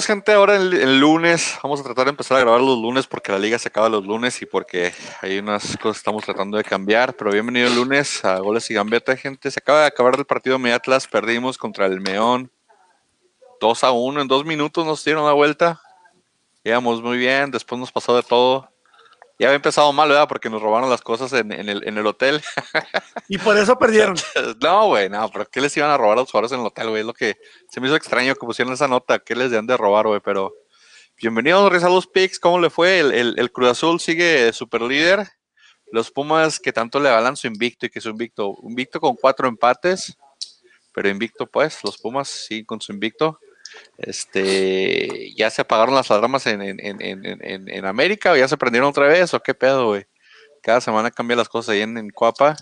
[0.00, 3.38] Gente, ahora el, lunes, vamos a tratar de empezar a grabar los lunes porque la
[3.38, 4.90] liga se acaba los lunes y porque
[5.20, 8.74] hay unas cosas que estamos tratando de cambiar, pero bienvenido el lunes a Goles y
[8.74, 12.50] Gambeta gente, se acaba de acabar el partido de Atlas, perdimos contra el Meón
[13.60, 15.78] 2 a 1, en dos minutos nos dieron la vuelta,
[16.64, 18.71] íbamos muy bien, después nos pasó de todo,
[19.42, 20.28] ya había empezado mal, ¿verdad?
[20.28, 22.40] Porque nos robaron las cosas en, en, el, en el, hotel.
[23.28, 24.14] Y por eso perdieron.
[24.62, 26.90] no, güey, no, pero ¿qué les iban a robar a los jugadores en el hotel,
[26.90, 27.00] güey?
[27.00, 27.36] Es lo que
[27.68, 29.18] se me hizo extraño que pusieron esa nota.
[29.18, 30.20] ¿Qué les deben de robar, güey?
[30.20, 30.54] Pero
[31.20, 32.38] bienvenidos a los picks.
[32.38, 33.00] ¿Cómo le fue?
[33.00, 35.26] El, el, el Cruz Azul sigue super líder.
[35.90, 39.48] Los Pumas que tanto le avalan su invicto y que su invicto, invicto con cuatro
[39.48, 40.16] empates,
[40.94, 43.40] pero invicto, pues, los Pumas siguen con su invicto.
[43.98, 48.90] Este, ya se apagaron las alarmas en, en, en, en, América o ya se prendieron
[48.90, 50.06] otra vez o qué pedo, güey.
[50.62, 52.56] Cada semana cambia las cosas ahí en, Cuapa.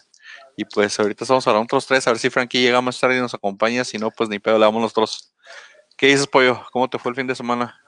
[0.57, 3.21] Y pues ahorita estamos hablando otros tres, a ver si Frankie llega más tarde y
[3.21, 3.85] nos acompaña.
[3.85, 5.33] Si no, pues ni pedo, le damos nosotros.
[5.97, 6.63] ¿Qué dices, Pollo?
[6.73, 7.81] ¿Cómo te fue el fin de semana?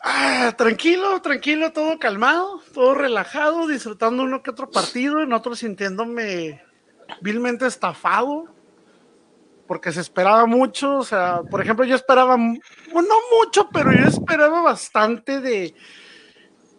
[0.00, 6.62] Ah, tranquilo, tranquilo, todo calmado, todo relajado, disfrutando uno que otro partido, en otro sintiéndome
[7.20, 8.55] vilmente estafado
[9.66, 14.62] porque se esperaba mucho, o sea, por ejemplo, yo esperaba, no mucho, pero yo esperaba
[14.62, 15.74] bastante de,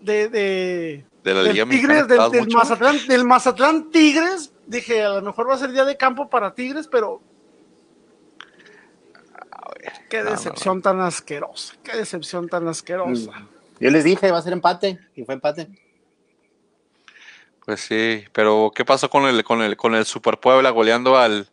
[0.01, 5.21] de, de, la Liga del Tigres, del, del, Mazatlán, del Mazatlán Tigres, dije, a lo
[5.21, 7.21] mejor va a ser día de campo para Tigres, pero
[10.09, 13.31] qué decepción tan asquerosa, qué decepción tan asquerosa.
[13.31, 13.47] Mm.
[13.79, 15.67] Yo les dije, va a ser empate, y fue empate.
[17.65, 21.49] Pues sí, pero ¿qué pasó con el, con el, con el Super Puebla goleando al,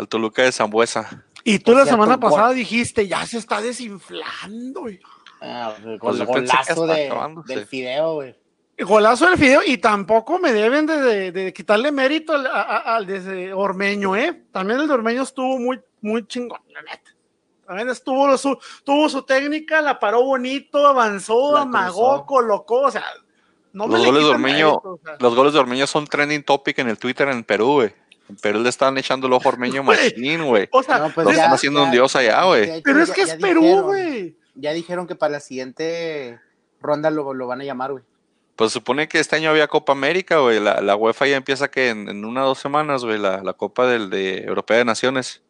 [0.00, 1.24] al Toluca de Zambuesa.
[1.44, 5.00] Y tú la semana pasada dijiste, ya se está desinflando, güey.
[5.40, 7.10] Ah, con el golazo de,
[7.46, 8.34] del fideo, güey.
[8.78, 14.16] Golazo del fideo, y tampoco me deben de, de, quitarle mérito al, al, de Ormeño,
[14.16, 14.42] ¿eh?
[14.52, 17.14] También el de Ormeño estuvo muy, muy chingón, la neta.
[17.66, 23.04] También estuvo su, tuvo su técnica, la paró bonito, avanzó, amagó, colocó, o sea,
[23.72, 24.82] no los goles de Ormeño,
[25.20, 27.94] los goles de Ormeño son trending topic en el Twitter en Perú, güey.
[28.40, 30.68] Pero le están echando el ojo ormeño machín, güey.
[30.72, 32.82] O sea, pues lo están haciendo un dios allá, güey.
[32.82, 34.36] Pero es que es Perú, güey.
[34.54, 36.40] Ya dijeron que para la siguiente
[36.80, 38.04] ronda lo, lo van a llamar, güey.
[38.56, 40.60] Pues supone que este año había Copa América, güey.
[40.60, 43.86] La, la UEFA ya empieza que en, una o dos semanas, güey, la, la, Copa
[43.86, 45.42] del, de Europea de Naciones.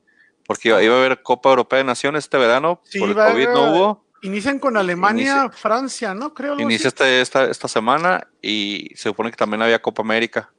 [0.47, 2.81] Porque iba, a haber Copa Europea de Naciones este verano.
[2.99, 4.05] por el COVID no hubo.
[4.23, 6.35] Inician con Alemania, Francia, ¿no?
[6.35, 6.61] Creo.
[6.61, 10.53] Inicia este, esta, esta semana y se supone que también había Copa América.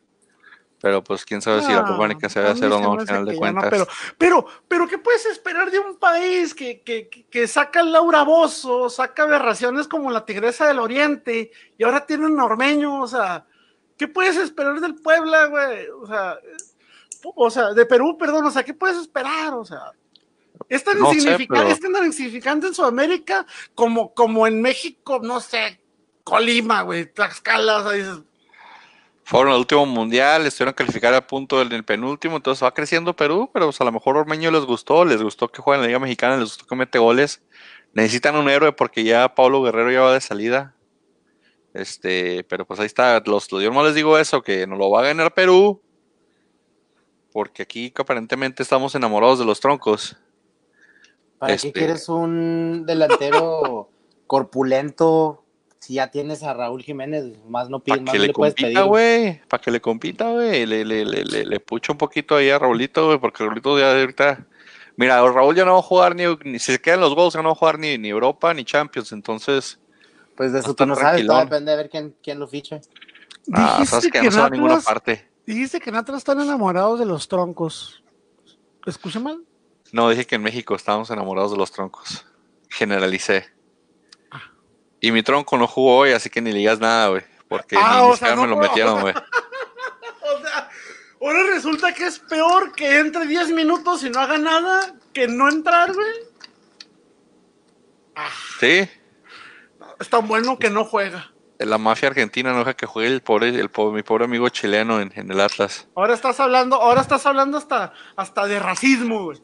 [0.82, 3.06] Pero pues quién sabe si la Copa América se va a hacer o no al
[3.06, 3.68] final de cuentas.
[3.70, 3.88] pero,
[4.18, 8.90] pero, pero, ¿qué puedes esperar de un país que, que, que saca el Laura Bozo,
[8.90, 13.00] saca aberraciones como la Tigresa del Oriente y ahora tiene un normeño?
[13.00, 13.46] O sea,
[13.96, 15.88] ¿qué puedes esperar del Puebla, güey?
[16.02, 16.40] O sea,
[17.24, 19.54] o sea, de Perú, perdón, o sea, ¿qué puedes esperar?
[19.54, 19.92] O sea,
[20.68, 25.80] es tan, insignificante, es tan insignificante en Sudamérica como, como en México, no sé,
[26.24, 28.24] Colima, güey, Tlaxcala, o sea, dices,
[29.32, 33.68] fueron al último mundial, estuvieron calificar a punto del, penúltimo, entonces va creciendo Perú, pero
[33.68, 36.36] pues, a lo mejor Ormeño les gustó, les gustó que jueguen en la Liga Mexicana,
[36.36, 37.42] les gustó que mete goles.
[37.94, 40.76] Necesitan un héroe porque ya Pablo Guerrero ya va de salida.
[41.74, 45.00] Este, pero pues ahí está, los, yo no les digo eso, que no lo va
[45.00, 45.82] a ganar Perú,
[47.32, 50.18] porque aquí aparentemente estamos enamorados de los troncos.
[51.38, 53.88] ¿Para qué este quieres un delantero
[54.28, 55.46] corpulento
[55.82, 59.42] si ya tienes a Raúl Jiménez, más no pides, más que le, le compita, güey.
[59.48, 60.68] Para que le compita, güey.
[60.68, 64.46] Le, le, le, le, pucho un poquito ahí a Raulito, güey, porque Raulito ya ahorita.
[64.96, 67.50] Mira, Raúl ya no va a jugar ni, si se quedan los gols, ya no
[67.50, 69.80] va a jugar ni, ni Europa ni Champions, entonces.
[70.38, 72.80] Pues de eso tú no sabes, todo depende de ver quién, quién lo fiche.
[73.52, 75.28] Ah, sabes que, que no se va a ninguna parte.
[75.48, 78.04] Dijiste que en Atlas están enamorados de los troncos.
[78.86, 79.44] ¿Escuché mal?
[79.92, 82.24] No, dije que en México estábamos enamorados de los troncos.
[82.70, 83.46] Generalicé.
[85.02, 87.24] Y mi tronco no jugó hoy, así que ni le digas nada, güey.
[87.50, 89.14] Porque ah, ni me lo metieron, güey.
[90.22, 90.70] o sea,
[91.20, 95.50] ahora resulta que es peor que entre 10 minutos y no haga nada que no
[95.50, 96.14] entrar, güey.
[98.16, 98.30] Ah.
[98.60, 98.88] Sí.
[100.00, 101.32] Es tan bueno que no juega.
[101.58, 105.02] La mafia argentina no deja que juegue el pobre, el pobre, mi pobre amigo chileno
[105.02, 105.88] en, el Atlas.
[105.96, 109.42] Ahora estás hablando, ahora estás hablando hasta, hasta de racismo, güey.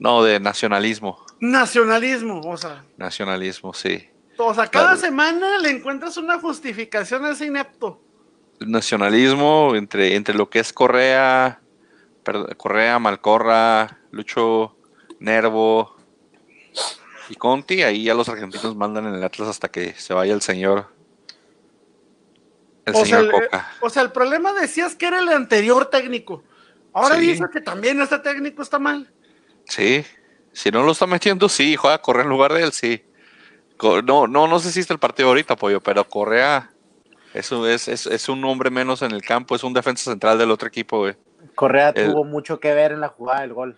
[0.00, 1.24] No, de nacionalismo.
[1.40, 2.84] Nacionalismo, o sea.
[2.96, 4.08] Nacionalismo, sí.
[4.38, 8.00] O sea, cada semana le encuentras una justificación a ese inepto.
[8.60, 11.60] Nacionalismo entre, entre lo que es Correa,
[12.56, 14.76] Correa, Malcorra, Lucho,
[15.18, 15.96] Nervo
[17.28, 20.42] y Conti, ahí ya los argentinos mandan en el Atlas hasta que se vaya el
[20.42, 20.86] señor.
[22.84, 23.70] El señor Coca.
[23.80, 26.44] o sea, el problema decías que era el anterior técnico.
[26.92, 29.12] Ahora dices que también este técnico está mal.
[29.64, 30.04] Sí,
[30.52, 33.04] si no lo está metiendo, sí, juega a correr en lugar de él, sí.
[34.04, 36.70] No, no, no sé si está el partido ahorita, pollo, pero Correa
[37.34, 40.50] eso es, es, es, un hombre menos en el campo, es un defensa central del
[40.50, 41.16] otro equipo, güey.
[41.54, 43.76] Correa tuvo mucho que ver en la jugada del gol.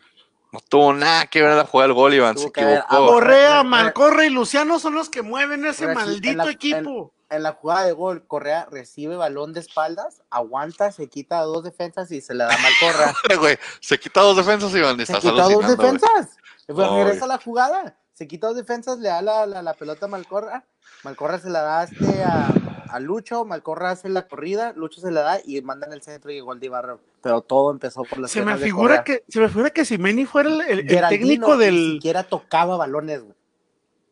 [0.52, 2.38] No tuvo nada que ver en la jugada del gol, Iván.
[2.38, 3.06] Se equivocó.
[3.06, 7.12] Correa, Malcorre y Luciano son los que mueven ese maldito equipo.
[7.29, 12.11] En, la jugada de gol, Correa recibe balón de espaldas, aguanta, se quita dos defensas
[12.11, 13.14] y se le da Malcorra.
[13.38, 14.99] güey, se quita dos defensas, Iván.
[15.06, 16.37] Se quita dos defensas.
[16.67, 17.96] regresa la jugada.
[18.20, 20.62] Se quita dos defensas, le da la, la, la pelota a Malcorra.
[21.05, 22.52] Malcorra se la da este a,
[22.90, 26.38] a Lucho, Malcorra hace la corrida, Lucho se la da y mandan el centro y
[26.40, 26.99] gol de Ibarra.
[27.22, 30.26] Pero todo empezó por la se me figura que Se me figura que si Meni
[30.26, 31.75] fuera el, técnico del.
[31.75, 33.34] Ni siquiera tocaba balones, güey.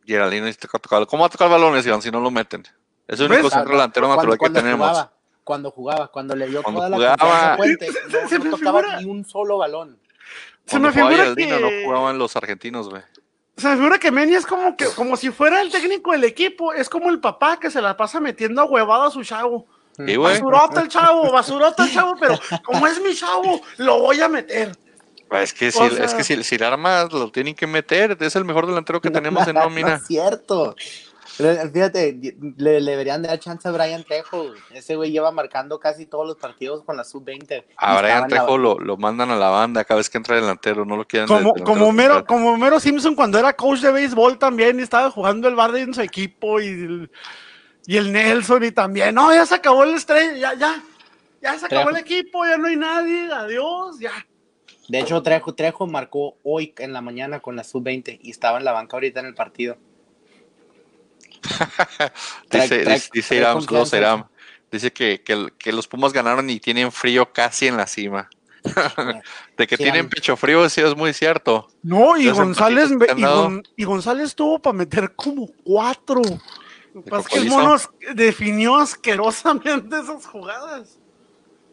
[0.07, 1.05] Geraldino ni siquiera tocaba.
[1.05, 2.63] ¿Cómo va a tocar balones, Iván, si no lo meten?
[3.07, 5.07] Es el único centro delantero natural que tenemos.
[5.45, 7.89] cuando jugaba, cuando le dio toda la jugaba, Puente,
[8.41, 10.01] no, no tocaba ni un solo balón.
[10.65, 11.61] Se me figura que...
[11.61, 13.03] no jugaban los argentinos, güey.
[13.59, 16.23] O sea, me figura que Meni es como que, como si fuera el técnico del
[16.23, 19.67] equipo, es como el papá que se la pasa metiendo a huevado a su chavo.
[19.97, 24.29] ¿Sí, basurota el chavo, basurota el chavo, pero como es mi chavo, lo voy a
[24.29, 24.77] meter.
[25.33, 28.45] Es que, si, es que si, si el arma lo tienen que meter, es el
[28.45, 29.97] mejor delantero que tenemos en nómina.
[29.97, 30.77] es cierto.
[31.39, 32.19] Fíjate,
[32.57, 34.53] le, deberían dar chance a Brian Trejo.
[34.73, 37.65] Ese güey lleva marcando casi todos los partidos con la sub-20.
[37.77, 40.97] A Brian Trejo lo, lo, mandan a la banda cada vez que entra delantero, no
[40.97, 41.29] lo quieren.
[41.29, 45.47] Como, como, Mero, como Mero Simpson cuando era coach de béisbol también y estaba jugando
[45.47, 47.11] el bar en su equipo y el,
[47.87, 49.15] y el Nelson y también.
[49.15, 50.83] No, ya se acabó el estrella, ya, ya.
[51.41, 54.27] Ya se acabó el equipo, ya no hay nadie, adiós, ya.
[54.89, 58.65] De hecho, Trejo, Trejo marcó hoy en la mañana con la sub-20 y estaba en
[58.65, 59.77] la banca ahorita en el partido.
[62.51, 63.47] dice, dice,
[64.71, 65.23] dice que,
[65.59, 68.29] que, los Pumas ganaron y tienen frío casi en la cima.
[69.57, 71.69] de que tienen pecho frío, eso es muy cierto.
[71.83, 72.91] No, y González,
[73.77, 76.23] y, González tuvo para meter como cuatro.
[76.93, 77.77] Lo que el mono
[78.15, 80.99] definió asquerosamente esas jugadas.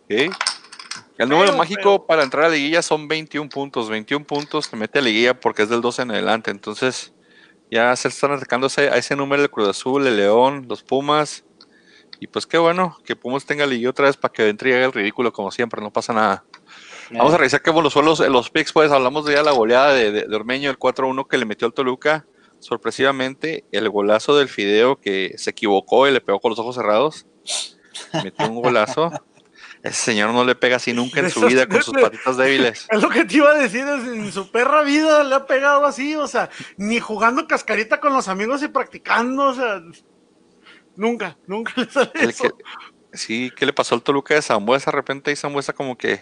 [0.07, 3.89] El número mágico para entrar a la liguilla son 21 puntos.
[3.89, 6.51] 21 puntos te mete a la liguilla porque es del 12 en adelante.
[6.51, 7.13] Entonces,
[7.71, 11.43] ya se están acercándose a ese número el Cruz Azul, el León, los Pumas.
[12.19, 14.85] Y pues qué bueno que Pumas tenga liga otra vez para que entre y haga
[14.85, 16.45] el ridículo como siempre, no pasa nada.
[17.11, 20.11] Vamos a revisar qué los suelos los picks, pues hablamos de ya la goleada de,
[20.11, 22.25] de, Ormeño, el 4-1 que le metió al Toluca.
[22.59, 27.27] Sorpresivamente, el golazo del Fideo que se equivocó y le pegó con los ojos cerrados.
[28.23, 29.11] Metió un golazo.
[29.85, 32.87] Ese señor no le pega así nunca en su vida con sus patitas débiles.
[32.89, 36.15] Es lo que te iba a decir, en su perra vida le ha pegado así,
[36.15, 39.83] o sea, ni jugando cascarita con los amigos y practicando, o sea,
[40.95, 42.57] nunca, nunca le sale eso.
[43.13, 44.89] sí, ¿qué le pasó al Toluca de Zambuesa?
[44.89, 46.19] De repente y Zambuesa como que...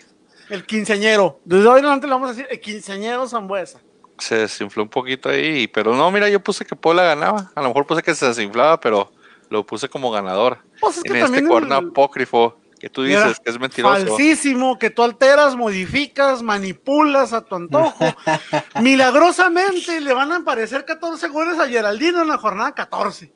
[0.50, 3.80] El quinceañero, desde hoy en adelante le vamos a decir el quinceañero Zambuesa.
[4.18, 7.69] Se desinfló un poquito ahí, pero no, mira, yo puse que Puebla ganaba, a lo
[7.69, 9.10] mejor puse que se desinflaba, pero
[9.50, 10.57] lo puse como ganador.
[10.81, 13.96] Pues en este cuerno apócrifo que tú dices que es mentiroso.
[13.96, 17.96] Falsísimo, que tú alteras, modificas, manipulas a tu antojo.
[18.82, 23.34] Milagrosamente le van a aparecer 14 goles a Geraldino en la jornada 14.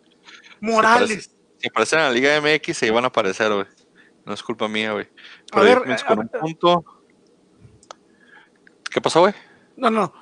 [0.59, 1.33] Morales.
[1.59, 3.65] Si aparecen en la Liga MX se iban a aparecer, güey.
[4.25, 5.07] No es culpa mía, güey.
[5.53, 6.83] a ver, con un punto.
[8.91, 9.33] ¿Qué pasó, güey?
[9.77, 10.13] No, no.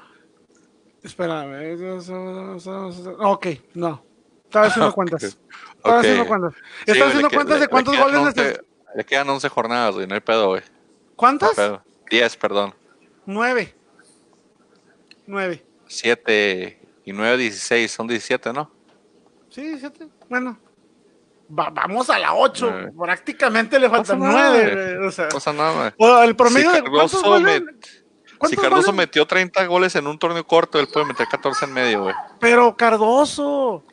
[1.02, 1.80] Espérame.
[3.22, 4.06] Ok, no.
[4.44, 5.24] Estaba haciendo cuentas.
[5.78, 6.54] Estaba haciendo cuentas.
[6.86, 8.62] Estaba haciendo cuentas de cuántos goles
[8.96, 10.62] le quedan 11 jornadas, güey, no hay pedo, güey.
[11.16, 11.52] ¿Cuántas?
[12.10, 12.74] 10, perdón.
[13.26, 13.76] 9.
[15.28, 15.66] 9.
[15.88, 18.72] 7 y 9, 16, son 17, ¿no?
[19.50, 20.08] Sí, 17.
[20.30, 20.58] Bueno,
[21.50, 22.92] vamos a la 8.
[22.98, 25.06] Prácticamente le faltan 9.
[25.06, 27.64] O sea, pasa nada, o el promedio si de cuántos goles.
[28.50, 32.04] si Cardoso metió 30 goles en un torneo corto, él puede meter 14 en medio,
[32.04, 32.16] güey.
[32.40, 33.84] Pero Cardoso.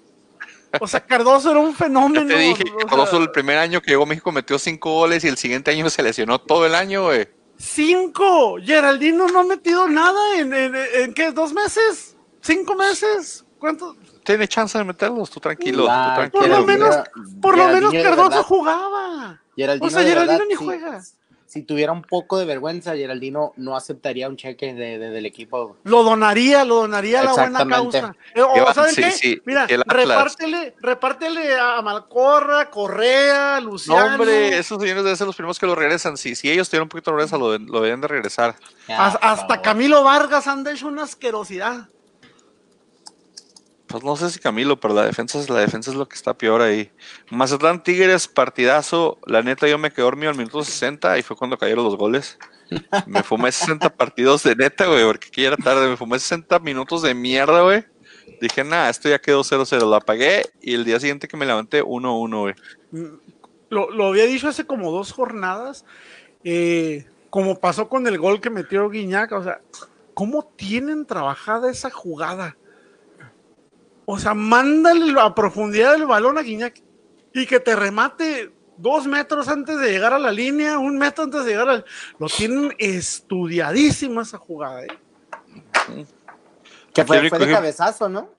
[0.81, 2.27] O sea, Cardoso era un fenómeno.
[2.27, 5.37] te dije, Cardoso el primer año que llegó a México metió cinco goles y el
[5.37, 7.29] siguiente año se lesionó todo el año, güey.
[7.59, 8.57] ¡Cinco!
[8.63, 11.31] Geraldino no ha metido nada en, en, ¿qué?
[11.31, 12.17] ¿Dos meses?
[12.41, 13.45] ¿Cinco meses?
[13.59, 13.97] ¿Cuánto?
[14.25, 15.87] Tiene chance de meterlos, tú tranquilo.
[16.33, 16.97] Por lo menos,
[17.41, 19.41] por lo menos Cardoso jugaba.
[19.81, 21.03] o sea, Geraldino ni juega
[21.53, 25.77] si tuviera un poco de vergüenza, Geraldino no aceptaría un cheque de, del equipo.
[25.85, 28.17] Lo donaría, lo donaría a la buena causa.
[28.35, 29.43] Eh, o, ¿saben qué?
[29.45, 34.01] Mira, repártele, repártele a Malcorra, Correa, Luciano.
[34.01, 36.17] No, hombre, esos señores deben ser los primeros que lo regresan.
[36.17, 38.57] Si, si ellos tuvieran un poquito de vergüenza, lo, lo deben de regresar.
[38.89, 41.91] hasta Camilo Vargas han hecho una asquerosidad.
[43.93, 46.33] Pues no sé si Camilo, pero la defensa es la defensa es lo que está
[46.33, 46.91] peor ahí.
[47.31, 49.19] Mazatlán Tigres, partidazo.
[49.27, 52.39] La neta, yo me quedé dormido al minuto 60 y fue cuando cayeron los goles.
[53.07, 55.91] Me fumé 60 partidos de neta, güey, porque aquí era tarde.
[55.91, 57.85] Me fumé 60 minutos de mierda, güey.
[58.41, 59.81] Dije, nada, esto ya quedó 0-0.
[59.81, 62.55] Lo apagué y el día siguiente que me levanté, 1-1, güey.
[62.93, 63.19] Mm,
[63.69, 65.85] lo, lo, había dicho hace como dos jornadas.
[66.45, 69.61] Eh, como pasó con el gol que metió Guiñac, o sea,
[70.15, 72.57] ¿cómo tienen trabajada esa jugada?
[74.05, 76.83] O sea, mándale a profundidad del balón a Guiñac
[77.33, 81.45] y que te remate dos metros antes de llegar a la línea, un metro antes
[81.45, 81.85] de llegar al...
[82.19, 86.07] Lo tienen estudiadísimo esa jugada, ¿eh?
[86.93, 88.31] Que fue, fue de cabezazo, ¿no?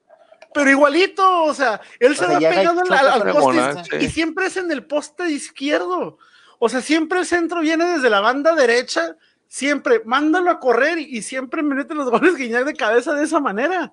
[0.54, 4.86] Pero igualito, o sea, él se va pegando al, poste y siempre es en el
[4.86, 6.20] poste izquierdo.
[6.60, 9.18] O sea, siempre el centro viene desde la banda derecha,
[9.48, 13.40] siempre, mándalo a correr y siempre me mete los goles Guiñac de cabeza de esa
[13.40, 13.92] manera.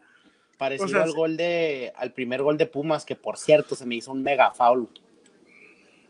[0.60, 4.12] Parecido al gol de, al primer gol de Pumas, que por cierto se me hizo
[4.12, 4.90] un mega foul.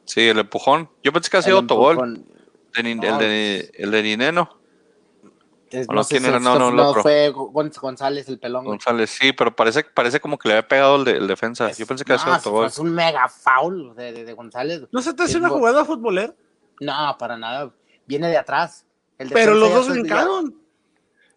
[0.04, 0.90] Sí, el empujón.
[1.04, 2.24] Yo pensé que ha sido autogol.
[2.74, 4.58] El, de, el de Nineno.
[5.88, 8.64] no, no, no, fue González el pelón.
[8.64, 11.70] González, sí, pero parece, parece como que le había pegado el, el defensa.
[11.70, 12.66] Yo pensé que sido autogol.
[12.66, 14.82] Es un mega foul de, de, González.
[14.90, 16.34] ¿No se te hace una jugada futbolera?
[16.80, 17.72] No, para nada.
[18.04, 18.84] Viene de atrás.
[19.16, 20.56] pero los dos brincaron.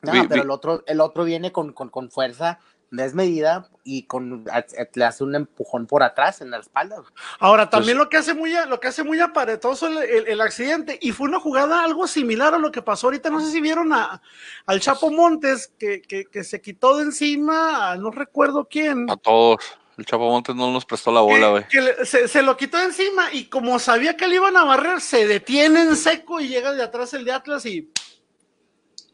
[0.01, 2.59] No, pero el otro, el otro viene con, con, con fuerza
[3.01, 4.45] desmedida y con
[4.93, 7.03] le hace un empujón por atrás en la espalda.
[7.39, 11.11] Ahora, también lo que hace muy lo que hace muy aparatoso el, el, accidente, y
[11.11, 14.21] fue una jugada algo similar a lo que pasó ahorita, no sé si vieron a,
[14.67, 19.09] al Chapo Montes que, que, se quitó de encima, no recuerdo quién.
[19.09, 19.59] A todos.
[19.97, 21.65] El Chapo Montes no nos prestó la bola, güey.
[22.03, 25.27] Se, se, lo quitó de encima y como sabía que le iban a barrer, se
[25.27, 27.91] detiene en seco y llega de atrás el de Atlas y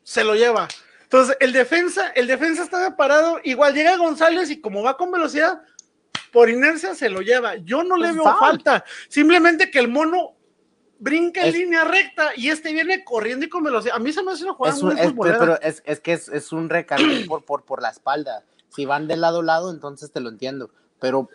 [0.03, 0.67] se lo lleva.
[1.11, 5.59] Entonces, el defensa, el defensa estaba parado, igual llega González y como va con velocidad,
[6.31, 7.55] por inercia se lo lleva.
[7.55, 10.35] Yo no le veo falta, simplemente que el mono
[10.99, 13.95] brinca en línea recta y este viene corriendo y con velocidad.
[13.95, 16.69] A mí se me hace una jugada muy es, Pero es, es, que es, un
[16.69, 18.43] recargo por, por, por la espalda.
[18.69, 20.69] Si van de lado a lado, entonces te lo entiendo.
[20.99, 21.27] Pero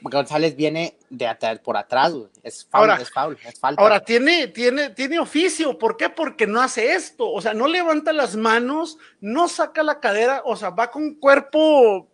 [0.00, 3.82] González viene de atrás, por atrás, Es foul, es foul, es falta.
[3.82, 5.78] Ahora, tiene, tiene, tiene oficio.
[5.78, 6.08] ¿Por qué?
[6.08, 7.30] Porque no hace esto.
[7.30, 12.08] O sea, no levanta las manos, no saca la cadera, o sea, va con cuerpo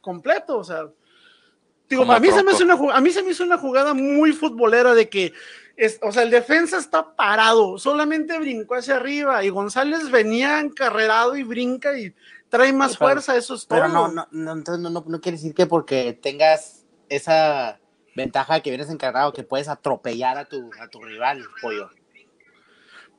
[0.00, 0.58] completo.
[0.58, 0.88] O sea,
[1.88, 4.32] digo, a mí, se me hizo una, a mí se me hizo una jugada muy
[4.32, 5.32] futbolera de que,
[5.76, 11.36] es, o sea, el defensa está parado, solamente brincó hacia arriba y González venía encarrerado
[11.36, 12.12] y brinca y
[12.48, 13.78] trae más fuerza, eso es todo.
[13.78, 16.77] Pero no, no, no, entonces no, no, quiere decir que porque tengas
[17.08, 17.78] esa
[18.14, 21.90] ventaja que vienes encargado, que puedes atropellar a tu, a tu rival, pollo.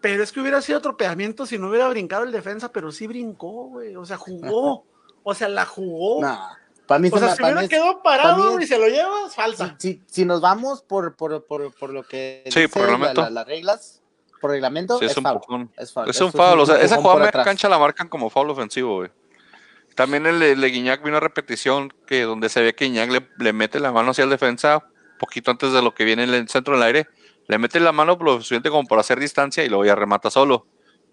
[0.01, 3.67] Pero es que hubiera sido atropellamiento si no hubiera brincado el defensa, pero sí brincó,
[3.67, 3.95] güey.
[3.95, 4.85] O sea, jugó.
[5.23, 6.21] o sea, la jugó.
[6.87, 9.75] Para mí o sea, si hubiera quedado parado y se lo llevas, falsa.
[9.77, 12.89] Si, si, nos vamos por, por, por, por lo que sí, por
[13.31, 14.01] las reglas,
[14.41, 15.69] por reglamento, es, un foul.
[15.77, 16.59] Es, es, un foul.
[16.61, 19.11] O sea, esa jugada en cancha la marcan como foul ofensivo, güey.
[19.99, 23.81] También el de, Guiñac vino a repetición que donde se ve que Guiñac le, mete
[23.81, 24.87] la mano hacia el defensa,
[25.19, 27.07] poquito antes de lo que viene en el centro del aire,
[27.49, 30.65] le mete la mano lo suficiente como para hacer distancia y luego ya remata solo.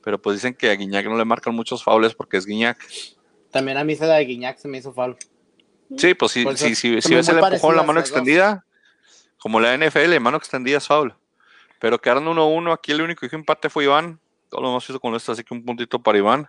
[0.04, 2.78] Pero pues dicen que a Guiñac no le marcan muchos faules porque es Guiñac.
[3.50, 5.16] También a mí se da de Guiñac se me hizo foul.
[5.96, 8.64] Sí, pues si, si, si, si ves el empujón la mano extendida,
[9.38, 11.12] como la NFL, mano extendida es foul.
[11.80, 14.20] Pero quedaron 1-1, aquí el único que hizo empate fue Iván.
[14.48, 16.48] Todo lo más hizo con esto, así que un puntito para Iván.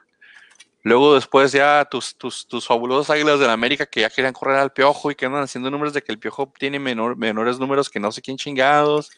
[0.88, 4.56] Luego después ya tus, tus, tus fabulosos águilas de la América que ya querían correr
[4.56, 7.90] al piojo y que andan haciendo números de que el piojo tiene menor, menores números
[7.90, 9.10] que no sé quién chingados.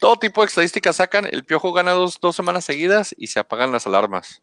[0.00, 3.70] Todo tipo de estadísticas sacan, el piojo gana dos, dos semanas seguidas y se apagan
[3.70, 4.42] las alarmas.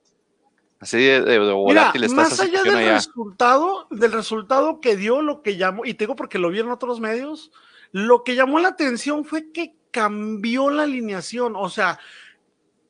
[0.79, 5.57] Así de, de, volátil Mira, Más allá del resultado, del resultado que dio lo que
[5.57, 7.51] llamó, y te digo porque lo vi en otros medios,
[7.91, 11.57] lo que llamó la atención fue que cambió la alineación.
[11.57, 11.99] O sea,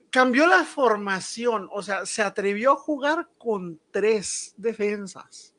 [0.09, 5.53] cambió la formación, o sea, se atrevió a jugar con tres defensas.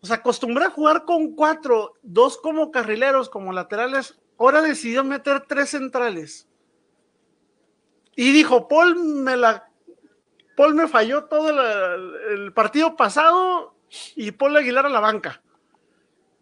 [0.00, 4.18] O sea, acostumbró a jugar con cuatro, dos como carrileros, como laterales.
[4.38, 6.46] Ahora decidió meter tres centrales.
[8.14, 9.70] Y dijo, Paul me la.
[10.56, 11.50] Paul me falló todo
[12.30, 13.74] el partido pasado
[14.14, 15.42] y Paul Aguilar a la banca.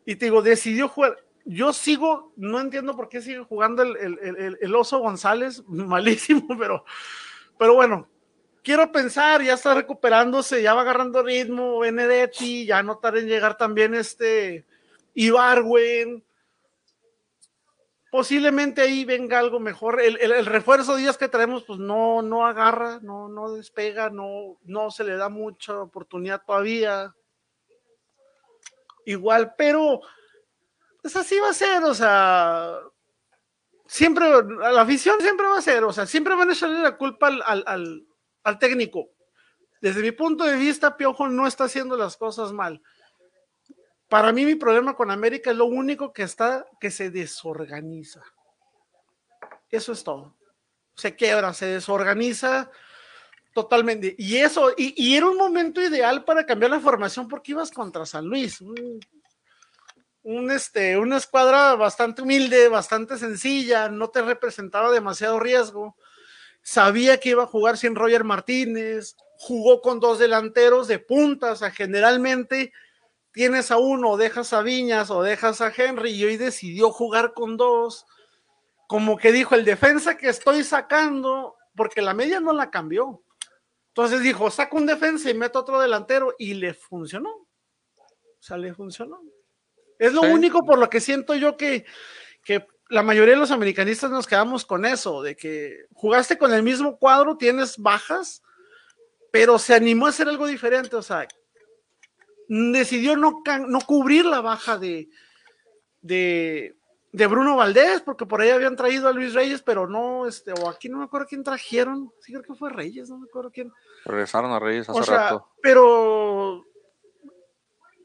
[0.05, 4.99] Y te digo, decidió jugar yo sigo, no entiendo por qué sigue jugando el, oso
[4.99, 6.85] González, malísimo, pero,
[7.59, 8.09] pero bueno,
[8.63, 13.57] quiero pensar, ya está recuperándose, ya va agarrando ritmo, Benedetti, ya no tarda en llegar
[13.57, 14.65] también este
[15.15, 16.25] Ibarwen.
[18.11, 20.01] Posiblemente ahí venga algo mejor.
[20.01, 25.03] El, refuerzo días que traemos, pues no, no agarra, no, no despega, no, no se
[25.03, 27.13] le da mucha oportunidad todavía.
[29.05, 30.01] Igual, pero
[31.05, 32.79] pues así va a ser, o sea,
[33.87, 37.27] siempre, la afición siempre va a ser, o sea, siempre van a echarle la culpa
[37.27, 39.11] al, técnico.
[39.83, 42.81] Desde mi punto de vista, Piojo no está haciendo las cosas mal.
[44.09, 48.23] para mí mi problema con América es lo único que está que se desorganiza.
[49.69, 50.35] Eso es todo.
[50.97, 52.71] Se quiebra, se desorganiza
[53.53, 54.15] totalmente.
[54.17, 58.25] Y eso, y, era un momento ideal para cambiar la formación porque ibas contra San
[58.25, 58.63] Luis.
[58.63, 59.01] Un,
[60.25, 65.97] este, una escuadra bastante humilde, bastante sencilla, no te representaba demasiado riesgo.
[66.63, 71.57] Sabía que iba a jugar sin Roger Martínez, jugó con dos delanteros de punta, o
[71.57, 72.73] sea, generalmente
[73.33, 77.59] tienes a uno, dejas a Viñas o dejas a Henry, y hoy decidió jugar con
[77.59, 78.07] dos.
[78.87, 83.23] Como que dijo, el defensa que estoy sacando, porque la media no la cambió.
[83.89, 87.31] Entonces dijo, saco un defensa y meto otro delantero, y le funcionó.
[87.31, 87.47] O
[88.41, 89.21] sea, le funcionó.
[89.99, 91.85] Es lo único por lo que siento yo que,
[92.45, 96.63] que la mayoría de los americanistas nos quedamos con eso, de que jugaste con el
[96.63, 98.43] mismo cuadro, tienes bajas,
[99.31, 101.27] pero se animó a hacer algo diferente, o sea,
[102.49, 105.09] decidió no, no cubrir la baja de,
[106.03, 106.77] de,
[107.13, 110.89] Bruno Valdés, porque por ahí habían traído a Luis Reyes, pero no, este, o aquí
[110.89, 113.73] no me acuerdo quién trajeron, sí creo que fue Reyes, no me acuerdo quién.
[114.05, 115.49] Regresaron a Reyes hace rato.
[115.63, 116.65] Pero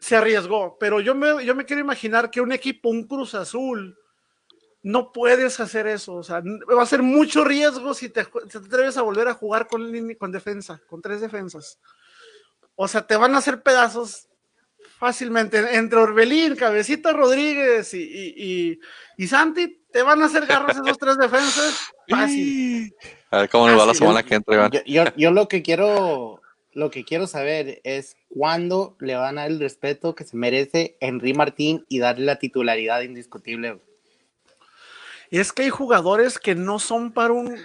[0.09, 3.95] se arriesgó, pero yo me, yo me quiero imaginar que un equipo, un Cruz Azul,
[4.81, 9.03] no puedes hacer eso, o sea, va a ser mucho riesgo si te, atreves a
[9.03, 11.79] volver a jugar con, con defensa, con tres defensas.
[12.75, 14.29] O sea, te van a hacer pedazos
[14.97, 15.75] fácilmente.
[15.75, 18.79] Entre Orbelín, Cabecita Rodríguez y,
[19.17, 21.91] y, Santi, te van a hacer garros esos tres defensas.
[22.09, 22.95] Fácil.
[23.29, 24.69] A ver cómo nos va la semana que entra.
[24.85, 26.41] Yo, yo, lo que quiero,
[26.73, 30.97] lo que quiero saber es cuándo le van a dar el respeto que se merece
[30.99, 33.81] Henry Martín y darle la titularidad indiscutible.
[35.31, 37.55] Y es que hay jugadores que no son para un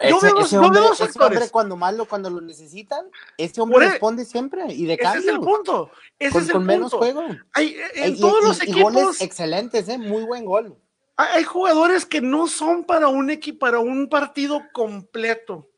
[0.00, 3.06] yo ese, veo, hombre, cuando malo, cuando lo necesitan,
[3.38, 5.20] ese hombre responde siempre y de cambio.
[5.20, 5.90] Ese es el punto.
[6.18, 7.22] Ese con, es el menos juego.
[7.52, 8.92] Hay, en todos los equipos.
[8.92, 9.98] goles excelentes, ¿eh?
[9.98, 10.76] muy buen gol.
[11.16, 15.70] Hay jugadores que no son para un equipo, para un partido completo.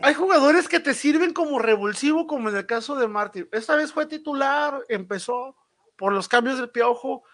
[0.00, 3.48] Hay jugadores que te sirven como revulsivo, como en el caso de Martín.
[3.52, 5.56] Esta vez fue titular, empezó
[5.96, 7.24] por los cambios del piojo.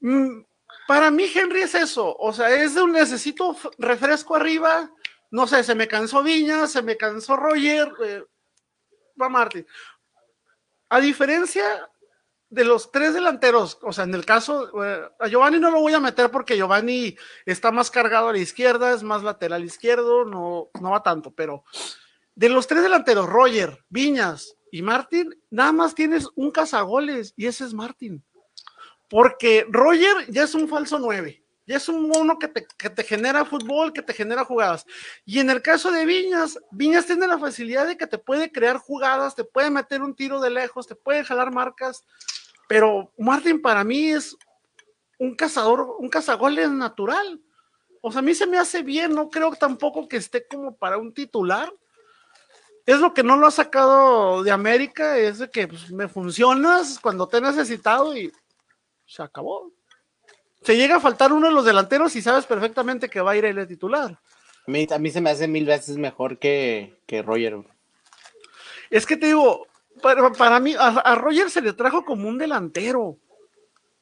[0.00, 0.42] Mm,
[0.86, 2.14] para mí, Henry es eso.
[2.18, 4.92] O sea, es de un necesito refresco arriba
[5.30, 8.24] no sé, se me cansó Viña, se me cansó Roger, eh,
[9.20, 9.66] va Martín.
[10.88, 11.88] A diferencia
[12.50, 15.94] de los tres delanteros, o sea, en el caso, eh, a Giovanni no lo voy
[15.94, 20.68] a meter porque Giovanni está más cargado a la izquierda, es más lateral izquierdo, no,
[20.80, 21.64] no va tanto, pero
[22.34, 27.64] de los tres delanteros, Roger, Viñas y Martín, nada más tienes un cazagoles y ese
[27.64, 28.24] es Martín.
[29.08, 31.40] Porque Roger ya es un falso nueve.
[31.66, 34.84] Y es un mono que te, genera fútbol, que te genera jugadas.
[35.24, 38.78] Y en el caso de Viñas, Viñas tiene la facilidad de que te puede crear
[38.78, 42.04] jugadas, te puede meter un tiro de lejos, te puede jalar marcas.
[42.70, 44.36] Pero Martín para mí es
[45.18, 47.40] un cazador, un cazagoles natural.
[48.00, 50.96] O sea, a mí se me hace bien, no creo tampoco que esté como para
[50.96, 51.68] un titular.
[52.86, 57.00] Es lo que no lo ha sacado de América, es de que pues, me funcionas
[57.00, 58.32] cuando te he necesitado y
[59.04, 59.72] se acabó
[60.62, 63.46] se llega a faltar uno de los delanteros y sabes perfectamente que va a ir
[63.46, 64.12] el titular.
[64.66, 67.56] A mí, a mí se me hace mil veces mejor que, que Roger.
[68.90, 69.66] Es que te digo,
[70.00, 73.18] para, para mí, a, Roger se le trajo como un delantero.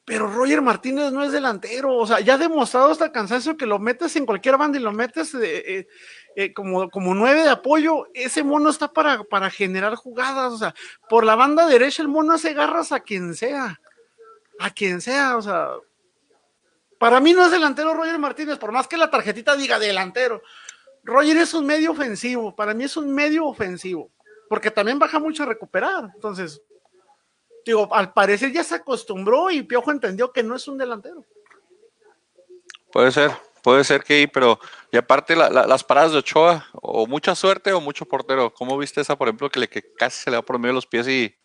[0.05, 3.77] Pero Roger Martínez no es delantero, o sea, ya ha demostrado hasta cansancio que lo
[3.77, 5.87] metes en cualquier banda y lo metes eh, eh,
[6.35, 10.73] eh, como, como nueve de apoyo, ese mono está para, para generar jugadas, o sea,
[11.07, 13.79] por la banda derecha el mono hace garras a quien sea,
[14.57, 15.73] a quien sea, o sea,
[16.97, 20.41] para mí no es delantero Roger Martínez, por más que la tarjetita diga delantero.
[21.03, 24.11] Roger es un medio ofensivo, para mí es un medio ofensivo,
[24.49, 26.11] porque también baja mucho a recuperar.
[26.13, 26.61] Entonces,
[27.65, 31.23] digo, al parecer ya se acostumbró y Piojo entendió que no es un delantero.
[32.91, 33.31] Puede ser,
[33.61, 34.59] puede ser que, pero
[34.91, 38.51] y aparte las paradas de Ochoa, o mucha suerte o mucho portero.
[38.51, 40.75] ¿Cómo viste esa, por ejemplo, que, le, que casi se le va por medio de
[40.75, 41.35] los pies y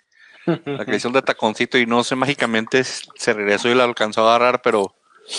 [0.46, 4.62] la creación de taconcito y no sé, mágicamente se regresó y la alcanzó a agarrar,
[4.62, 4.94] pero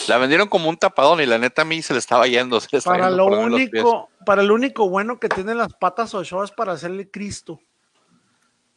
[0.07, 2.59] la vendieron como un tapadón y la neta a mí se le estaba yendo.
[2.83, 7.09] para, lo único, para lo único bueno que tiene las patas Ochoa es para hacerle
[7.09, 7.59] Cristo.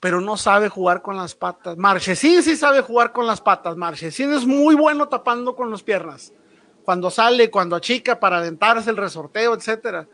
[0.00, 1.76] Pero no sabe jugar con las patas.
[1.76, 3.76] Marchesín sí sabe jugar con las patas.
[3.76, 6.32] Marchesín es muy bueno tapando con las piernas.
[6.84, 10.06] Cuando sale, cuando achica para adentrarse el resorteo, etcétera.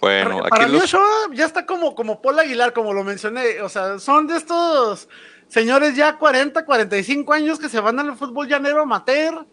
[0.00, 3.60] Bueno, para, mí Ochoa ya está como, como Paul Aguilar, como lo mencioné.
[3.60, 5.08] O sea, son de estos
[5.50, 9.46] señores ya 40, 45 años que se van al fútbol llanero amateur,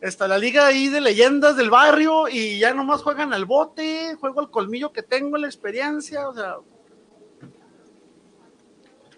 [0.00, 4.40] está la liga ahí de leyendas del barrio y ya nomás juegan al bote, juego
[4.40, 6.56] al colmillo que tengo, la experiencia, o sea.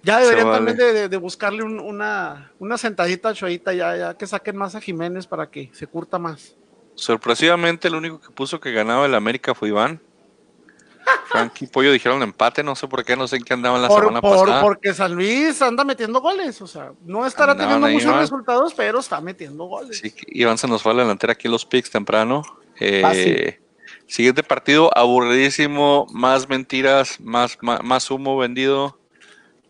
[0.02, 4.76] Ya deberían también de, buscarle una, una sentadita a Choita, ya, ya que saquen más
[4.76, 6.56] a Jiménez para que se curta más.
[6.94, 10.00] Sorpresivamente, el único que puso que ganaba el América fue Iván.
[11.26, 13.88] Frankie y Pollo dijeron empate, no sé por qué, no sé en qué andaban la
[13.88, 14.62] semana pasada.
[14.62, 19.20] Porque San Luis anda metiendo goles, o sea, no estará teniendo muchos resultados, pero está
[19.20, 19.98] metiendo goles.
[19.98, 22.42] Sí, Iván se nos fue a la delantera aquí en los picks temprano.
[22.80, 23.58] Eh,
[24.06, 28.98] siguiente partido, aburridísimo, más mentiras, más, más, humo vendido.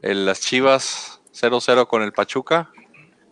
[0.03, 2.71] las Chivas 0-0 con el Pachuca.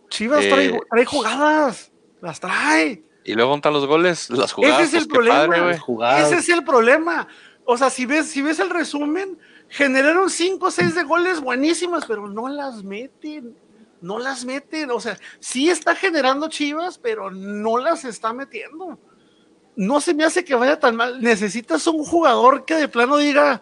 [0.09, 1.91] Chivas trae, eh, trae jugadas,
[2.21, 3.03] las trae.
[3.25, 4.81] Y luego están los goles, las jugadas.
[4.81, 6.19] Ese es el pues, problema.
[6.19, 7.27] Ese es el problema.
[7.65, 9.37] O sea, si ves, si ves el resumen,
[9.69, 13.57] generaron cinco o seis de goles buenísimas, pero no las meten.
[14.01, 14.91] No las meten.
[14.91, 18.99] O sea, sí está generando chivas, pero no las está metiendo.
[19.75, 21.21] No se me hace que vaya tan mal.
[21.21, 23.61] Necesitas un jugador que de plano diga,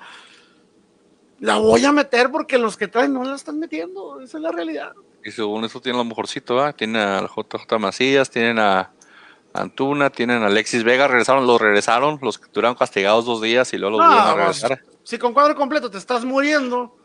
[1.40, 4.20] la voy a meter porque los que traen no la están metiendo.
[4.20, 4.94] Esa es la realidad.
[5.24, 6.74] Y según eso tiene lo mejorcito, ¿ah?
[6.74, 8.92] Tiene al JJ Macías, tienen a
[9.54, 13.78] Antuna, tienen a Alexis Vega, regresaron, los regresaron, los que estuvieron castigados dos días y
[13.78, 14.84] luego los volvieron a regresar.
[15.04, 16.96] Si con cuadro completo te estás muriendo,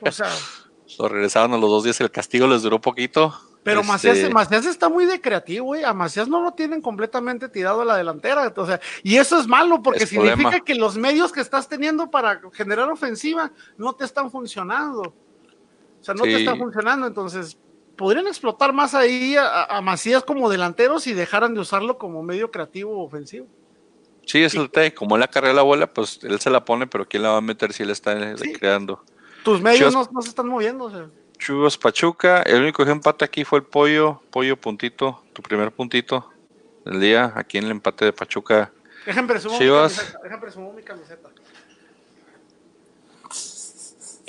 [0.00, 0.30] o sea.
[0.98, 3.34] los regresaron a los dos días, el castigo les duró poquito.
[3.62, 4.30] Pero este...
[4.30, 5.84] Macías, está muy de creativo, güey.
[5.84, 8.52] A Macías no lo tienen completamente tirado a la delantera.
[8.56, 12.40] O sea, y eso es malo porque significa que los medios que estás teniendo para
[12.54, 15.02] generar ofensiva no te están funcionando.
[15.02, 17.06] O sea, no te están funcionando.
[17.06, 17.58] Entonces,
[18.00, 22.92] podrían explotar más ahí a, Macías como delanteros y dejaran de usarlo como medio creativo
[22.96, 23.46] o ofensivo.
[24.24, 24.94] Sí, es el T.
[24.94, 27.36] Como él la carrera la bola, pues él se la pone, pero ¿quién la va
[27.36, 28.16] a meter si él está
[28.58, 29.04] creando?
[29.44, 30.86] Tus medios no, se están moviendo.
[30.86, 36.26] O Pachuca, el único que empate aquí fue el pollo, pollo puntito, tu primer puntito
[36.86, 38.72] del día, aquí en el empate de Pachuca.
[39.04, 40.16] Dejen presumo, Chivas.
[40.74, 41.28] mi camiseta.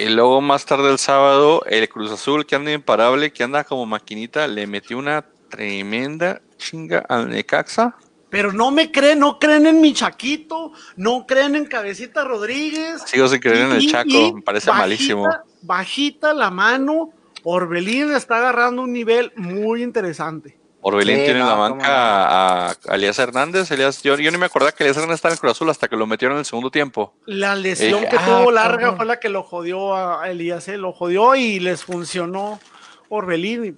[0.02, 3.86] Y luego más tarde el sábado, el Cruz Azul, que anda imparable, que anda como
[3.86, 7.96] maquinita, le metió una tremenda chinga al Necaxa.
[8.32, 13.04] Pero no me creen, no creen en mi Chaquito, no creen en Cabecita Rodríguez.
[13.06, 15.28] Sigo sin creer en el Chaco, me parece malísimo.
[15.62, 17.12] Bajita la mano,
[17.44, 20.58] Orbelín está agarrando un nivel muy interesante.
[20.84, 23.70] Orbelín tiene en la banca a, Elías Hernández.
[23.70, 25.96] yo, yo, ni me acordaba que Elías Hernández estaba en el Cruz Azul hasta que
[25.96, 27.14] lo metieron en el segundo tiempo.
[27.26, 30.92] La lesión que tuvo ah, larga fue la que lo jodió a Elías, eh, lo
[30.92, 32.60] jodió y les funcionó
[33.10, 33.78] Orbelín.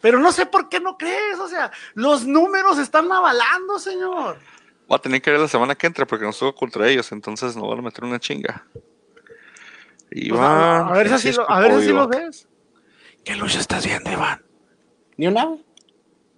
[0.00, 4.38] Pero no sé por qué no crees, o sea, los números están avalando, señor.
[4.86, 7.56] Voy a tener que ver la semana que entra porque no estuvo contra ellos, entonces
[7.56, 8.66] no van a meter una chinga.
[10.10, 12.46] Iván, a, ver si, a ver si lo ves.
[13.24, 14.43] ¿Qué lucha estás viendo, Iván?
[15.16, 15.56] Ni una.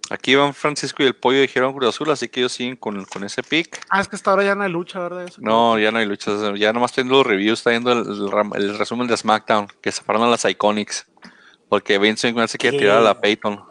[0.09, 3.25] Aquí van Francisco y el pollo dijeron Cruz Azul, así que ellos siguen con, con
[3.25, 3.81] ese pick.
[3.89, 5.29] Ah, es que hasta ahora ya no hay lucha, ¿verdad?
[5.37, 6.31] no, ya no hay lucha.
[6.55, 10.23] Ya nomás estoy viendo los reviews, está viendo el, resumen de SmackDown, que se fueron
[10.23, 11.07] a las Iconics.
[11.67, 13.61] Porque Vince McMahon se quiere tirar a la Peyton.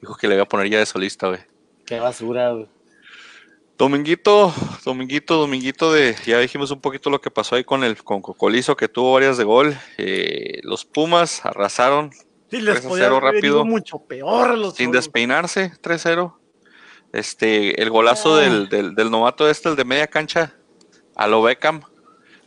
[0.00, 1.40] Dijo que le voy a poner ya de solista, güey.
[1.84, 2.68] Qué basura, güey.
[3.76, 8.22] Dominguito, Dominguito, Dominguito de, ya dijimos un poquito lo que pasó ahí con el con
[8.22, 9.76] Cocolizo, que tuvo varias de gol.
[9.98, 12.10] Eh, los Pumas arrasaron
[12.54, 14.56] Sí, les podía rápido, mucho peor.
[14.56, 16.34] Los sin despeinarse, 3-0.
[17.12, 18.40] Este, el golazo ah.
[18.40, 20.54] del, del, novato este, el de media cancha,
[21.16, 21.82] a lo Beckham.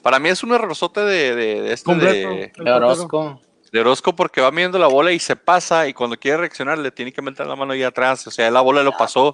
[0.01, 3.41] Para mí es un errorzote de, de, este de, Orozco.
[3.71, 6.91] De Orozco porque va midiendo la bola y se pasa y cuando quiere reaccionar le
[6.91, 8.25] tiene que meter la mano ahí atrás.
[8.27, 9.33] O sea, la bola lo pasó.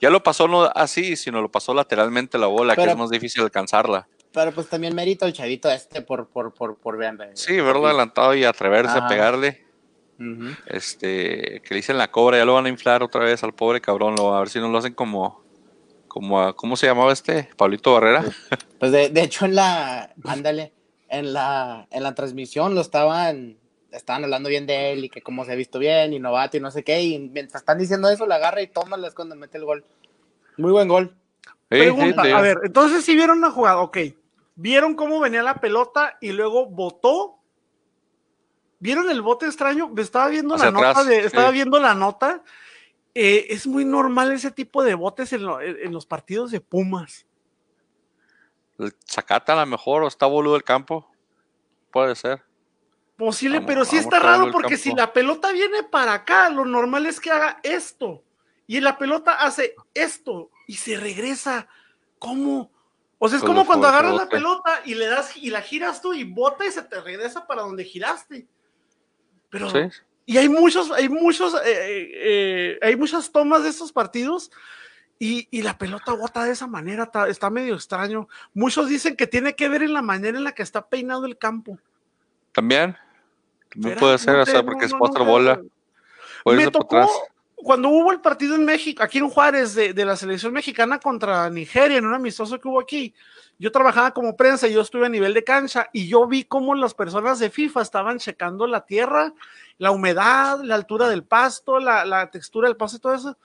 [0.00, 3.42] Ya lo pasó no así, sino lo pasó lateralmente la bola, que es más difícil
[3.42, 4.06] alcanzarla.
[4.32, 6.98] Pero pues también mérito el chavito este por, por, por, por
[7.34, 9.71] Sí, verlo adelantado y atreverse a pegarle.
[10.66, 13.80] Este, que le dicen la cobra, ya lo van a inflar otra vez al pobre
[13.80, 15.42] cabrón, lo, a ver si no lo hacen como,
[16.08, 17.48] como, ¿cómo se llamaba este?
[17.56, 18.24] Pablito Barrera.
[18.78, 20.72] Pues de, hecho en la, ándale,
[21.08, 23.56] en la, en la transmisión lo estaban,
[23.92, 26.60] estaban hablando bien de él y que cómo se ha visto bien y novato y
[26.60, 29.58] no sé qué, y mientras están diciendo eso, la agarra y toma es cuando mete
[29.58, 29.84] el gol.
[30.56, 31.14] Muy buen gol.
[31.68, 33.98] Pregunta, a ver, entonces si vieron la jugada, ok,
[34.56, 37.38] vieron cómo venía la pelota y luego votó
[38.82, 39.92] ¿Vieron el bote extraño?
[39.96, 42.42] Estaba viendo la nota de, estaba viendo la nota.
[43.14, 45.44] Eh, es muy normal ese tipo de botes en,
[45.92, 47.24] los partidos de Pumas.
[49.04, 51.08] Sacata a lo mejor o está boludo el campo.
[51.92, 52.42] Puede ser.
[53.16, 57.20] Posible, pero sí está raro porque si la pelota viene para acá, lo normal es
[57.20, 58.24] que haga esto.
[58.66, 61.68] Y la pelota hace esto y se regresa.
[62.18, 62.72] ¿Cómo?
[63.20, 66.12] O sea, es como cuando agarras la pelota y le das y la giras tú
[66.14, 68.48] y bota y se te regresa para donde giraste.
[69.52, 69.68] Pero,
[70.24, 74.50] y hay muchos, hay muchos, eh, eh, eh, hay muchas tomas de estos partidos
[75.18, 78.28] y, la pelota bota de esa manera, está, medio extraño.
[78.54, 81.36] Muchos dicen que tiene que ver en la manera en la que está peinado el
[81.36, 81.78] campo.
[82.50, 82.96] También.
[83.68, 85.60] También puede ser, o sea, porque es cuatro bola.
[86.46, 87.06] Me tocó
[87.62, 91.48] cuando hubo el partido en México, aquí en Juárez, de, de, la selección mexicana contra
[91.50, 93.14] Nigeria, en un amistoso que hubo aquí.
[93.58, 96.94] Yo trabajaba como prensa yo estuve a nivel de cancha y yo vi cómo las
[96.94, 99.32] personas de FIFA estaban checando la tierra,
[99.78, 103.38] la humedad, la altura del pasto, la, la textura del pasto y todo eso.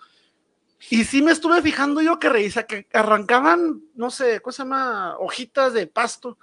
[0.90, 2.30] Y sí me estuve fijando yo que
[2.68, 5.16] que arrancaban, no sé, ¿cómo se llama?
[5.20, 6.38] Hojitas de pasto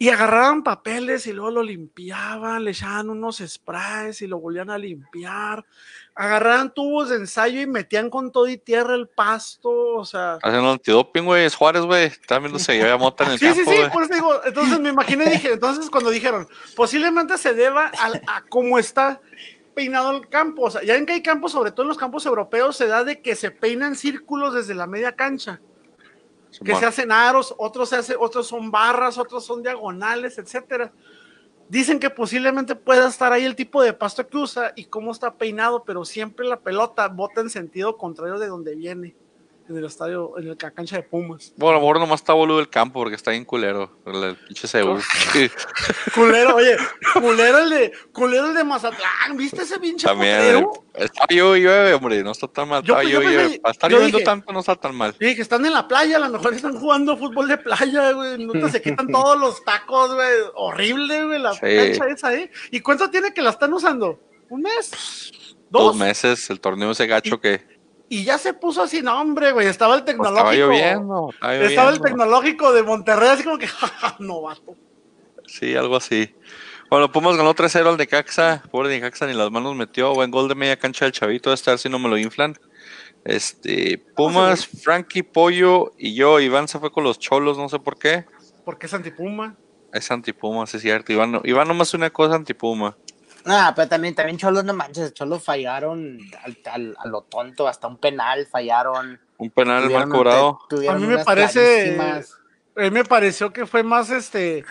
[0.00, 4.78] y agarraban papeles y luego lo limpiaban, le echaban unos sprays y lo volvían a
[4.78, 5.64] limpiar.
[6.14, 10.38] Agarraban tubos de ensayo y metían con todo y tierra el pasto, o sea.
[10.40, 12.04] Hacen antidoping, güey, es Juárez, güey.
[12.04, 14.40] Están viendo se lleva mota en el sí, campo, Sí, sí, sí, por eso digo,
[14.44, 19.20] entonces me imaginé dije, entonces cuando dijeron, posiblemente se deba a, a cómo está
[19.74, 22.24] peinado el campo, o sea, ya en que hay campos, sobre todo en los campos
[22.24, 25.60] europeos, se da de que se peinan círculos desde la media cancha
[26.64, 30.92] que se hacen aros, otros, se hace, otros son barras, otros son diagonales, etcétera.
[31.68, 35.34] Dicen que posiblemente pueda estar ahí el tipo de pasto que usa y cómo está
[35.34, 39.14] peinado, pero siempre la pelota bota en sentido contrario de donde viene
[39.68, 41.52] en el estadio, en la cancha de Pumas.
[41.56, 43.90] Bueno, a lo mejor nomás está boludo el campo porque está bien culero.
[44.06, 45.00] El pinche Seúl.
[46.14, 46.76] culero, oye,
[47.14, 49.36] culero el de, culero el de Mazatlán.
[49.36, 50.66] ¿Viste ese pinche También.
[50.94, 52.82] Está yo llueve, hombre, no está tan mal.
[52.82, 55.14] Yo, yo, yo, Para estar lloviendo tanto no está tan mal.
[55.18, 58.44] Sí, que están en la playa, a lo mejor están jugando fútbol de playa, güey.
[58.44, 60.28] No se quitan todos los tacos, güey.
[60.54, 62.50] Horrible, güey, la cancha esa, ¿eh?
[62.70, 64.18] ¿Y cuánto tiene que la están usando?
[64.48, 64.90] ¿Un mes?
[65.70, 65.84] ¿Dos?
[65.84, 67.77] Dos meses, el torneo ese gacho y, que
[68.08, 70.44] y ya se puso así, no, hombre, güey, estaba el tecnológico.
[70.44, 71.68] Pues estaba lloviendo, estaba lloviendo.
[71.68, 73.68] Estaba el tecnológico de Monterrey, así como que,
[74.18, 74.74] novato.
[75.46, 76.34] Sí, algo así.
[76.90, 78.62] Bueno, Pumas ganó 3-0 al Necaxa.
[78.70, 80.14] Pobre Necaxa ni las manos metió.
[80.14, 81.52] Buen gol de media cancha del chavito.
[81.52, 82.58] Este a ver si no me lo inflan.
[83.24, 86.40] Este, Pumas, Frankie, Pollo y yo.
[86.40, 88.24] Iván se fue con los cholos, no sé por qué.
[88.64, 89.56] Porque es antipuma.
[89.92, 91.12] Es antipuma, sí es cierto.
[91.12, 92.96] Iván, Iván nomás una cosa antipuma.
[93.48, 97.86] Ah, pero también, también Cholos, no manches, Cholos fallaron al, al, a lo tonto, hasta
[97.86, 99.20] un penal fallaron.
[99.38, 100.60] Un penal mal cobrado.
[100.88, 104.64] A mí me parece, a mí me pareció que fue más este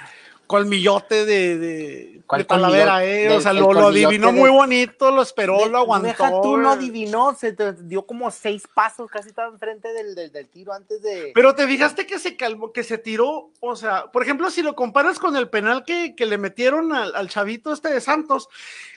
[0.48, 3.30] colmillote de, de, de Talavera, eh.
[3.30, 6.08] o sea, lo, lo, adivinó de, muy bonito, lo esperó, de, lo aguantó.
[6.08, 10.32] Deja tú, no adivinó, se te dio como seis pasos, casi estaba enfrente del, del,
[10.32, 11.32] del, tiro antes de.
[11.36, 14.76] Pero te fijaste que se calmó, que se tiró, o sea, por ejemplo, si lo
[14.76, 18.50] comparas con el penal que, que le metieron al, al, chavito este de Santos,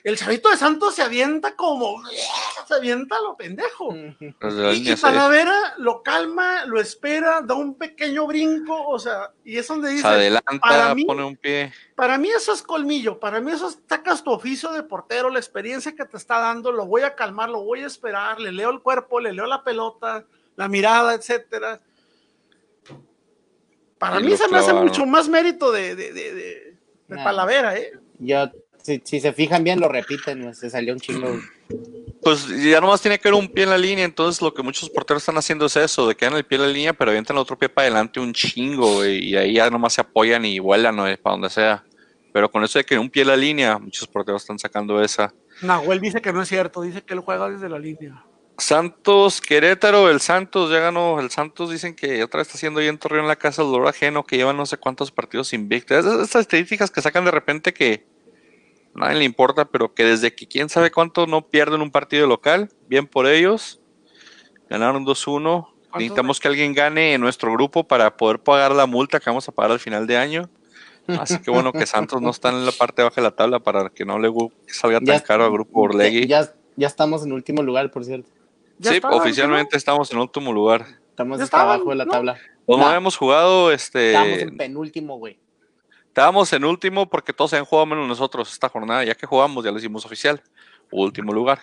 [0.03, 2.01] el chavito de Santos se avienta como,
[2.67, 3.93] se avienta a lo pendejo.
[3.95, 9.67] y, y Talavera lo calma, lo espera, da un pequeño brinco, o sea, y es
[9.67, 10.03] donde dice.
[10.03, 11.73] Se adelanta, para mí, pone un pie.
[11.95, 15.93] Para mí eso es colmillo, para mí eso sacas tu oficio de portero, la experiencia
[15.95, 18.81] que te está dando, lo voy a calmar, lo voy a esperar, le leo el
[18.81, 20.25] cuerpo, le leo la pelota,
[20.55, 21.81] la mirada, etcétera.
[23.97, 26.43] Para y mí se me hace mucho más mérito de, de, de, de,
[27.07, 27.91] de nah, Talavera, ¿eh?
[28.19, 28.49] Yo,
[28.81, 31.39] si, si, se fijan bien, lo repiten, se salió un chingo.
[32.23, 34.89] Pues ya nomás tiene que ver un pie en la línea, entonces lo que muchos
[34.89, 37.35] porteros están haciendo es eso, de que dan el pie en la línea, pero avientan
[37.35, 40.59] el otro pie para adelante un chingo, wey, y ahí ya nomás se apoyan y
[40.59, 41.03] vuelan, ¿no?
[41.03, 41.83] para donde sea.
[42.31, 45.33] Pero con eso de que un pie en la línea, muchos porteros están sacando esa.
[45.61, 48.23] Nahuel dice que no es cierto, dice que él juega desde la línea.
[48.57, 51.19] Santos, Querétaro, el Santos ya ganó.
[51.19, 53.87] El Santos dicen que otra vez está haciendo ahí en Torreón la casa del dolor
[53.87, 55.97] ajeno, que llevan no sé cuántos partidos invictos.
[55.97, 58.05] Esas, esas estadísticas que sacan de repente que
[58.93, 62.69] nadie le importa, pero que desde que quién sabe cuánto no pierden un partido local,
[62.87, 63.79] bien por ellos.
[64.69, 65.67] Ganaron 2-1.
[65.95, 69.51] Necesitamos que alguien gane en nuestro grupo para poder pagar la multa que vamos a
[69.51, 70.49] pagar al final de año.
[71.07, 73.89] Así que bueno que Santos no está en la parte baja de la tabla para
[73.89, 74.31] que no le
[74.67, 76.27] salga tan ya, caro al grupo Orlegui.
[76.27, 78.29] Ya, ya, estamos en último lugar, por cierto.
[78.79, 79.77] Sí, está, oficialmente ¿no?
[79.77, 80.85] estamos en último lugar.
[81.09, 82.11] Estamos hasta abajo de la ¿no?
[82.11, 82.37] tabla.
[82.65, 84.11] Pues no, habíamos jugado este.
[84.11, 85.39] Estamos en penúltimo, güey.
[86.11, 89.05] Estábamos en último porque todos se han jugado menos nosotros esta jornada.
[89.05, 90.43] Ya que jugamos, ya lo hicimos oficial.
[90.91, 91.61] Último lugar.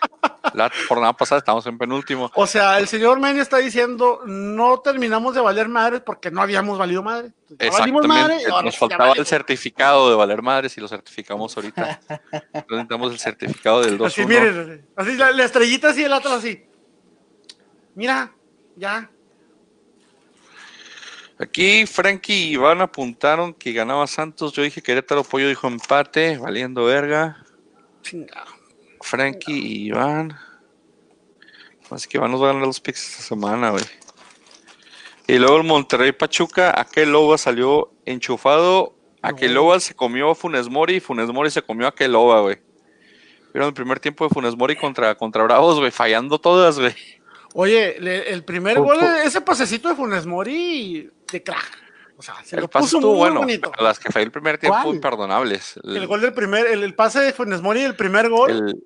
[0.55, 2.31] La jornada pasada estamos en penúltimo.
[2.33, 6.79] O sea, el señor Meni está diciendo, no terminamos de valer madres porque no habíamos
[6.79, 7.31] valido madre.
[7.59, 8.07] Exactamente.
[8.07, 11.99] Madre Nos faltaba el certificado de valer madres y lo certificamos ahorita.
[12.71, 16.65] Necesitamos el certificado del 2 Así, miren, así la, la estrellita así, el otro así.
[17.93, 18.33] Mira,
[18.75, 19.11] ya,
[21.41, 24.51] Aquí Frankie y Iván apuntaron que ganaba Santos.
[24.51, 27.45] Yo dije Querétaro Pollo dijo empate, valiendo verga.
[28.99, 30.37] Frankie y Iván.
[31.89, 33.85] Así que Iván nos va a ganar los picks esta semana, güey.
[35.27, 38.95] Y luego el Monterrey Pachuca, aquel Loba salió enchufado.
[39.21, 42.41] Aquel Loba se comió a Funes Mori y Funes Mori se comió a aquel Loba,
[42.41, 42.57] güey.
[43.53, 46.93] Vieron el primer tiempo de Funes Mori contra, contra Bravos, güey, fallando todas, güey.
[47.53, 51.77] Oye, le, el primer gol, ese pasecito de Funes Mori de crack.
[52.17, 53.39] O sea, se El lo pase puso estuvo muy bueno.
[53.39, 53.71] bonito.
[53.71, 54.95] pero Las que fue el primer tiempo ¿Cuál?
[54.95, 55.79] imperdonables.
[55.83, 58.51] El gol del primer, el, el pase de Funes Mori, el primer gol.
[58.51, 58.83] el-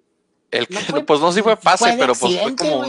[0.52, 2.86] el que- No fue- pues no si fue pase, fue pero pues fue como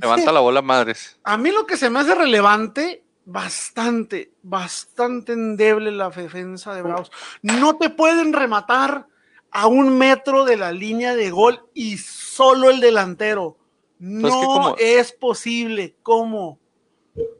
[0.00, 1.16] levanta la bola madres.
[1.22, 7.12] A mí lo que se me hace relevante, bastante, bastante endeble la defensa de Bravos.
[7.42, 9.06] No te pueden rematar
[9.52, 13.56] a un metro de la línea de gol y solo el delantero.
[13.98, 15.96] No Pues que como- es posible.
[16.02, 16.58] ¿Cómo?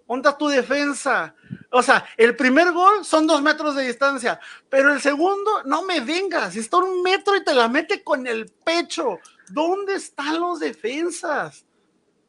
[0.09, 1.35] ¿Dónde está tu defensa?
[1.71, 4.41] O sea, el primer gol son dos metros de distancia,
[4.71, 8.47] pero el segundo, no me vengas, está un metro y te la mete con el
[8.47, 9.19] pecho.
[9.51, 11.67] ¿Dónde están los defensas?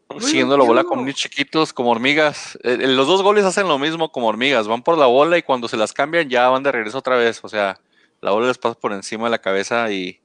[0.09, 2.57] No Siguiendo la bola con niños chiquitos, como hormigas.
[2.63, 4.67] Eh, eh, los dos goles hacen lo mismo como hormigas.
[4.67, 7.39] Van por la bola y cuando se las cambian ya van de regreso otra vez.
[7.43, 7.79] O sea,
[8.21, 10.21] la bola les pasa por encima de la cabeza y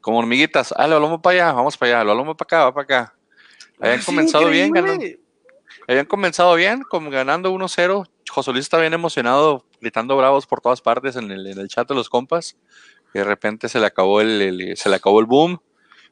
[0.00, 0.72] como hormiguitas.
[0.76, 3.14] Ah, lo va para allá, vamos para allá, lo va para acá, va para acá.
[3.80, 5.04] Habían comenzado bien, ganando,
[5.88, 8.08] habían comenzado bien, como ganando 1-0.
[8.30, 11.88] José Luis está bien emocionado, gritando bravos por todas partes en el, en el chat
[11.88, 12.56] de los compas.
[13.14, 15.60] Y de repente se le acabó el, el- se le acabó el boom.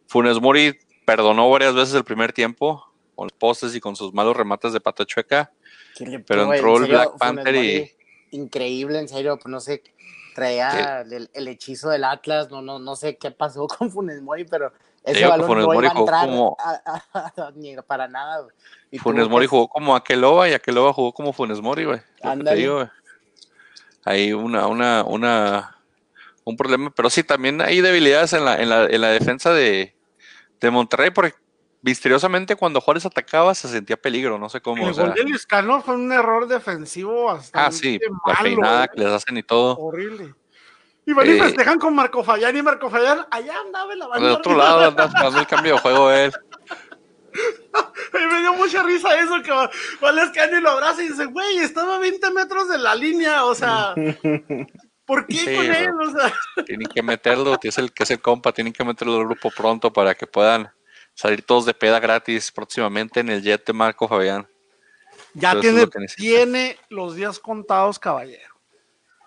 [0.07, 4.37] Funes Mori perdonó varias veces el primer tiempo con los postes y con sus malos
[4.37, 5.53] remates de pata chueca.
[5.97, 7.91] ¿Qué le- Pero entró en el Black Panther y-
[8.31, 9.83] Increíble, en serio, pues no sé,
[10.35, 14.45] traía el, el hechizo del Atlas, no, no, no sé qué pasó con Funes Mori,
[14.45, 14.73] pero
[15.11, 18.09] ese balón Funes no Mori iba a jugó entrar como- a- a- a- ni para
[18.09, 18.41] nada.
[18.43, 18.55] güey.
[18.91, 22.01] Y Funes Mori que- jugó como Aqueloba y Aqueloba jugó como Funes Mori, güey.
[22.45, 24.33] Te digo, güey.
[24.33, 25.77] Una, una, una,
[26.45, 29.95] un problema, pero sí, también hay debilidades en la, en la, en la defensa de,
[30.61, 31.35] de Monterrey, porque
[31.83, 34.85] misteriosamente cuando Juárez atacaba se sentía peligro, no sé cómo.
[34.85, 38.43] El o sea, gol de Liscano fue un error defensivo bastante ah, sí, la malo,
[38.43, 38.89] peinada ¿eh?
[38.95, 39.77] que les hacen y todo.
[39.77, 40.35] Horrible.
[41.09, 44.09] Y van y Eh, festejan con Marco Fallán y Marco Fallán allá andaba en la
[44.09, 44.33] banda.
[44.35, 46.33] otro lado anda dando el cambio de juego él.
[48.13, 49.71] Me dio mucha risa eso que va,
[50.05, 53.47] va Lescano y lo abraza y dice, güey, estaba a 20 metros de la línea,
[53.47, 53.95] o sea,
[55.07, 55.91] ¿por qué Sí, con él?
[55.99, 59.17] O sea, Tienen que meterlo, que es el que es el compa, tienen que meterlo
[59.17, 60.71] al grupo pronto para que puedan
[61.15, 64.47] salir todos de peda gratis próximamente en el jet de Marco Fabián.
[65.33, 68.55] ya tiene, lo tiene los días contados, caballero.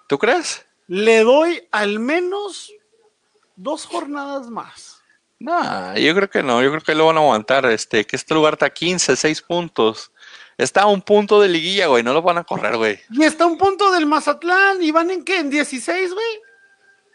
[0.08, 0.64] ¿Tú crees?
[0.92, 2.70] Le doy al menos
[3.56, 5.02] dos jornadas más.
[5.40, 7.66] No, yo creo que no, yo creo que lo van a aguantar.
[7.68, 10.12] Este, que este lugar está a 15, 6 puntos.
[10.58, 13.00] Está a un punto de liguilla, güey, no lo van a correr, güey.
[13.10, 16.42] Y está a un punto del Mazatlán, y van en qué, en 16, güey.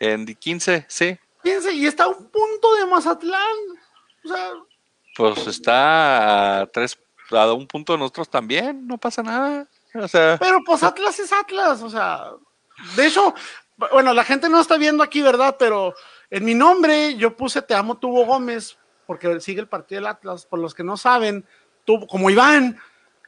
[0.01, 1.19] En 15, sí.
[1.43, 3.57] Fíjense, y está a un punto de Mazatlán.
[4.25, 4.53] O sea,
[5.19, 6.99] Pues está a tres,
[7.31, 9.69] a un punto de nosotros también, no pasa nada.
[9.95, 12.33] O sea, Pero pues Atlas es Atlas, o sea,
[12.97, 13.35] de hecho,
[13.77, 15.57] bueno, la gente no está viendo aquí, ¿verdad?
[15.59, 15.95] Pero
[16.31, 20.47] en mi nombre yo puse Te amo Tubo Gómez, porque sigue el partido del Atlas,
[20.47, 21.45] por los que no saben,
[21.85, 22.79] tuvo, como Iván,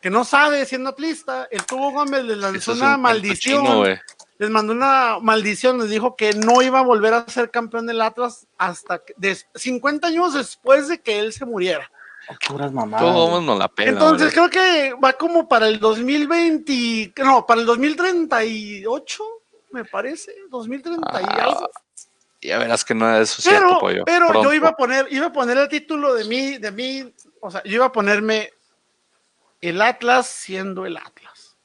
[0.01, 3.99] que no sabe siendo atlista, el Tubo Gómez les lanzó es una un maldición,
[4.39, 8.01] les mandó una maldición, les dijo que no iba a volver a ser campeón del
[8.01, 11.91] Atlas hasta que, des- 50 años después de que él se muriera.
[12.47, 13.01] Puras mamadas.
[13.07, 13.91] Todos nos la pena.
[13.93, 19.25] Entonces creo que va como para el 2020, no, para el 2038,
[19.71, 21.71] me parece, 2030 y Ah, algo.
[22.41, 24.05] Ya verás que nada de eso es cierto, Pero, pollo.
[24.05, 27.51] pero yo iba a poner, iba a poner el título de mí, de mí, o
[27.51, 28.53] sea, yo iba a ponerme
[29.61, 31.57] el Atlas siendo el Atlas.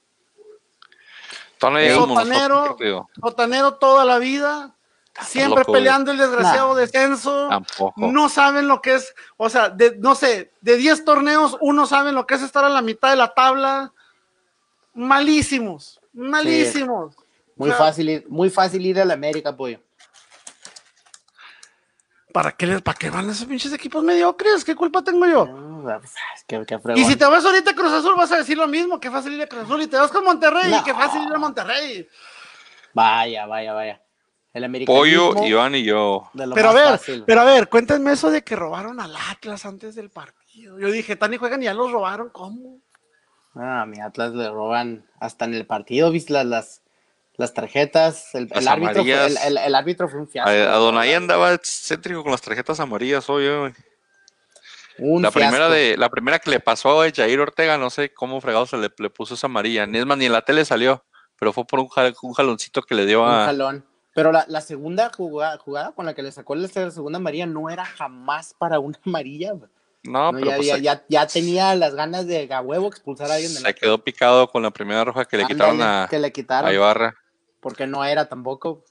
[1.61, 1.69] No
[2.07, 2.77] Sotanero,
[3.21, 4.75] sotanero toda la vida,
[5.21, 6.79] siempre loco, peleando el desgraciado Nah.
[6.81, 7.47] descenso.
[7.47, 7.93] Tampoco.
[8.11, 12.11] No saben lo que es, o sea, de, no sé, de 10 torneos, uno sabe
[12.11, 13.93] lo que es estar a la mitad de la tabla.
[14.93, 17.15] Malísimos, malísimos.
[17.55, 19.79] Muy O sea, fácil, ir, muy fácil ir a la América, pollo.
[22.33, 24.65] ¿Para qué, les, ¿Para qué van esos pinches equipos mediocres?
[24.65, 25.45] ¿Qué culpa tengo yo?
[25.45, 28.37] No, pues, es que, qué Y si te vas ahorita a Cruz Azul, vas a
[28.37, 29.81] decir lo mismo, qué fácil ir a Cruz Azul.
[29.83, 30.83] Y te vas con Monterrey, No.
[30.83, 32.07] qué fácil ir a Monterrey.
[32.93, 34.01] Vaya, vaya, vaya.
[34.53, 36.29] El Pollo, americanismo Iván y yo.
[36.33, 37.23] Pero a ver, fácil.
[37.25, 40.79] pero a ver, cuéntenme eso de que robaron al Atlas antes del partido.
[40.79, 42.79] Yo dije, Tani juegan y ya los robaron, ¿cómo?
[43.55, 46.82] Ah, a mi Atlas le roban hasta en el partido, ¿viste las, las,
[47.37, 48.33] las tarjetas?
[48.35, 49.45] El, Las el árbitro fue, el, amarillas.
[49.45, 50.49] el- el árbitro fue un fiasco.
[50.49, 53.73] A, Adonai andaba céntrico con las tarjetas amarillas hoy, güey.
[54.99, 58.39] Un La primera, de, la primera que le pasó a Jair Ortega, no sé cómo
[58.41, 59.87] fregado se le, le puso esa amarilla.
[59.87, 61.03] Ni es más, ni en la tele salió,
[61.39, 63.45] pero fue por un, jal- un jaloncito que le dio Un a.
[63.45, 63.85] jalón.
[64.13, 67.71] Pero la, la segunda jugada, jugada con la que le sacó la segunda amarilla no
[67.71, 69.53] era jamás para una amarilla.
[69.53, 69.71] güey.
[70.03, 72.87] No, No, pero ya, pues ya, se, ya, ya tenía las ganas de a huevo
[72.87, 76.07] expulsar a alguien de se quedó picado con la primera roja que le quitaron a,
[76.07, 77.15] que le quitaron, a Ibarra.
[77.63, 78.83] Porque no era tampoco,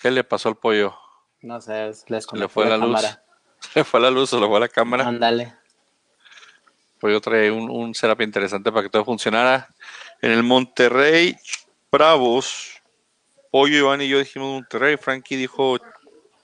[0.00, 0.94] ¿Qué le pasó al pollo?
[1.42, 3.00] no sé, es- les le fue la luz.
[3.00, 5.06] Se le fue la luz, se le fue la cámara.
[5.06, 5.54] Ándale.
[7.00, 9.68] Pollo trae un, un setup interesante para que todo funcionara.
[10.22, 11.34] En el Monterrey
[11.90, 12.80] Bravos,
[13.50, 15.78] Pollo, Iván y yo dijimos Monterrey, Frankie dijo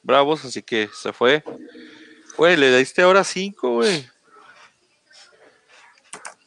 [0.03, 1.45] Bravos, así que se fue.
[2.39, 4.07] Güey, le diste ahora cinco, güey.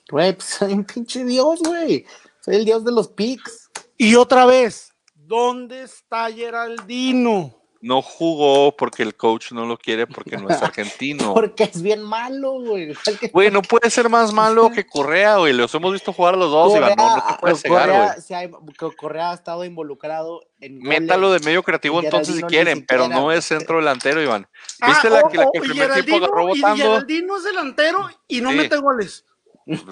[0.09, 2.05] Güey, pues soy un pinche dios, güey.
[2.41, 3.68] Soy el dios de los picks.
[4.01, 7.55] Y otra vez, ¿dónde está Geraldino?
[7.81, 11.33] No jugó porque el coach no lo quiere porque no es argentino.
[11.33, 12.93] Porque es bien malo, güey.
[13.33, 15.51] Güey, no puede ser más malo que Correa, güey.
[15.53, 16.97] Los hemos visto jugar a los dos, Correa, Iván.
[16.97, 18.91] No, no te puedes cegar, Correa, güey.
[18.91, 20.79] ha, Correa ha estado involucrado en.
[20.79, 24.47] Métalo de medio creativo entonces si quieren, pero no es centro delantero, Iván.
[24.81, 26.83] Ah, ¿Viste la, que- la que el primer tiempo agarró y votando?
[26.83, 28.57] Geraldino es delantero y no Sí.
[28.57, 29.25] mete goles.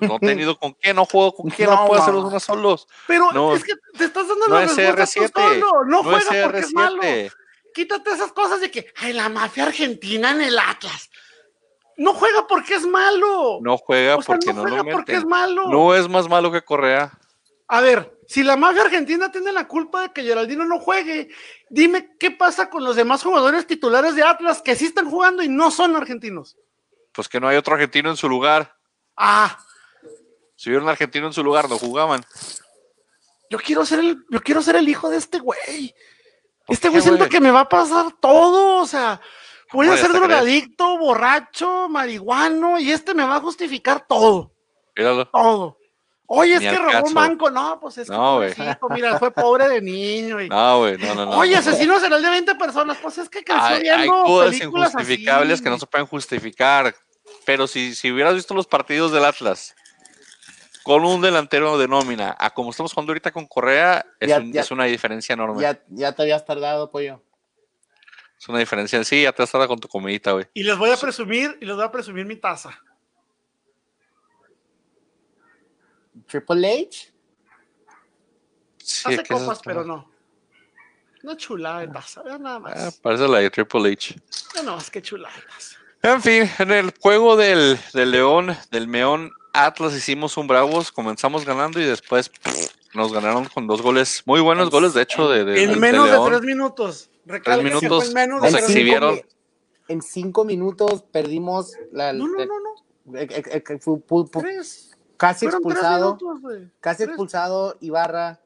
[0.02, 1.94] No ha tenido con quién, no juego con quién, no, no.
[1.94, 2.88] hacer los unos solos.
[3.06, 3.54] Pero No.
[3.56, 5.60] es que te estás dando No la es respuesta tú CR7.
[5.60, 5.86] solo.
[5.86, 7.02] No, No es juega porque es malo.
[7.02, 7.32] CR7.
[7.74, 11.10] Quítate esas cosas de que, ay, la mafia argentina en el Atlas.
[11.98, 13.60] No juega porque es malo.
[13.62, 15.68] No juega o sea, porque no no, juega lo porque es malo.
[15.70, 17.12] No es más malo que Correa.
[17.68, 21.30] A ver, si la mafia argentina tiene la culpa de que Geraldino no juegue,
[21.70, 25.50] dime qué pasa con los demás jugadores titulares de Atlas que sí están jugando y
[25.50, 26.56] no son argentinos.
[27.12, 28.76] Pues que no hay otro argentino en su lugar.
[29.16, 29.58] Ah,
[30.58, 32.26] Si hubiera un argentino en su lugar, no jugaban.
[33.50, 35.94] yo quiero ser el, yo quiero ser el hijo de este güey.
[36.66, 39.22] ¿Por Este güey siento que me va a pasar todo, o sea,
[39.72, 40.14] voy a ser crees.
[40.20, 44.52] drogadicto, borracho, marihuano, y este me va a justificar todo,
[44.96, 45.26] Míralo.
[45.30, 45.78] todo.
[46.30, 48.54] Oye, es Ni que robó un banco, no, pues es que No, güey.
[48.54, 50.42] pobrecito, mira, fue pobre de niño.
[50.42, 51.38] y- No, güey, no, no, no.
[51.38, 51.60] Oye, no.
[51.60, 54.94] asesino será el de 20 personas, pues es que creció Hay, hay viendo cosas películas
[54.94, 55.64] injustificables así.
[55.64, 56.94] que no se pueden justificar.
[57.46, 59.74] Pero si, si hubieras visto los partidos del Atlas
[60.88, 64.54] con un delantero de nómina, a como estamos jugando ahorita con Correa, es, Ya- un-
[64.54, 65.62] ya- es una diferencia enorme.
[65.62, 67.22] Ya, ya te habías tardado, pollo.
[68.40, 69.04] Es una diferencia.
[69.04, 70.46] Sí, ya te has dado con tu comidita, güey.
[70.54, 72.80] Y les voy a presumir, y les voy a presumir mi taza.
[76.28, 77.14] Triple H.
[78.78, 80.10] Sí, Hace ¿qué es copas, pero no.
[81.24, 82.74] Una chulada de taza, vean nada más.
[82.78, 84.16] Ah, parece la de Triple H.
[84.54, 85.78] Vean nada más que chulada de taza.
[86.04, 89.32] En fin, en el juego del, del León, del Meón
[89.66, 94.40] Atlas hicimos un Bravos, comenzamos ganando y después pff, nos ganaron con dos goles, muy
[94.42, 97.10] buenos En- goles de hecho de, de- En de menos de tres minutos.
[97.26, 99.16] Recalque que minutos fue en menos nos tres cinco exhibieron.
[99.16, 99.22] mi-
[99.90, 102.14] En cinco minutos perdimos la.
[102.14, 103.18] No, no, no, no.
[103.20, 104.92] eh, eh, eh, fu- pu- pu- Tres.
[105.18, 106.18] casi Fueron tres expulsado.
[106.22, 106.64] minutos.
[106.82, 107.10] Casi Tres.
[107.10, 108.40] expulsado Ibarra.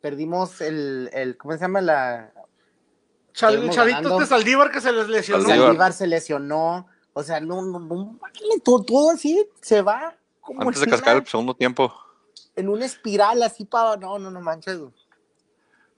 [0.00, 1.36] Perdimos el, el.
[1.38, 1.80] ¿Cómo se llama?
[1.80, 2.32] La.
[3.32, 4.18] Chal- Estuvimos Chavito ganando.
[4.20, 5.42] de Saldívar que se les lesionó.
[5.42, 5.66] Saldívar.
[5.68, 6.86] Saldívar se lesionó.
[7.14, 8.18] O sea, no, no, no,
[8.62, 10.14] todo, todo así se va
[10.44, 11.92] como Antes de cascar el segundo tiempo.
[12.54, 13.96] en una espiral así para.
[13.96, 14.78] No, no, no manches.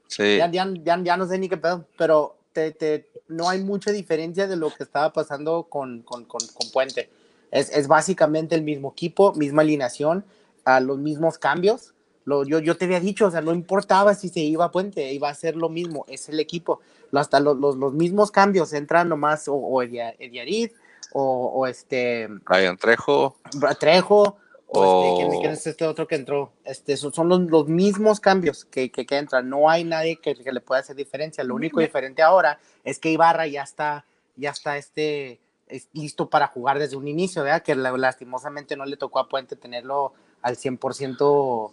[0.06, 0.36] Sí.
[0.38, 3.90] Ya, ya, ya, ya no sé ni qué pedo, pero te, te, no hay mucha
[3.90, 7.10] diferencia de lo que estaba pasando con, con, con, con Puente.
[7.50, 10.24] Es, es básicamente el mismo equipo, misma alineación,
[10.64, 11.92] a los mismos cambios.
[12.24, 15.12] Lo, yo, yo te había dicho, o sea, no importaba si se iba a Puente,
[15.12, 16.80] iba a ser lo mismo, es el equipo.
[17.12, 20.70] Hasta los, los, los mismos cambios, entran nomás o, o Ediarid
[21.18, 23.36] o, o este Brian Trejo.
[23.80, 24.36] Trejo,
[24.66, 26.52] o O- este, ¿quién, quién es este otro que entró?
[26.64, 29.48] Este, son son los, los mismos cambios que, que, que entran.
[29.48, 31.42] No hay nadie que, que le pueda hacer diferencia.
[31.42, 34.04] Lo único diferente ahora es que Ibarra ya está,
[34.36, 37.62] ya está este, es listo para jugar desde un inicio, ¿verdad?
[37.62, 40.12] Que la- lastimosamente no le tocó a Puente tenerlo
[40.42, 41.72] al 100%,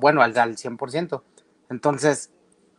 [0.00, 1.22] bueno, al, al 100%.
[1.70, 2.30] Entonces,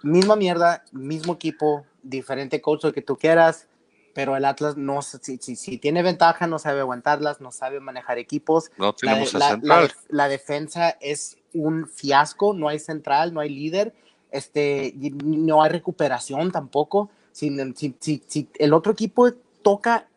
[0.04, 3.68] misma mierda, mismo equipo, diferente coach, lo que tú quieras,
[4.14, 8.18] pero el Atlas no, si, si, si tiene ventaja, no sabe aguantarlas, no sabe manejar
[8.18, 8.72] equipos.
[8.78, 9.84] No La, tenemos a la- central.
[9.88, 13.94] la- la defensa es un fiasco, no hay central, no hay líder,
[14.32, 14.94] este,
[15.24, 17.10] no hay recuperación tampoco.
[17.32, 19.32] Si, si, si, si el otro equipo
[19.62, 20.08] toca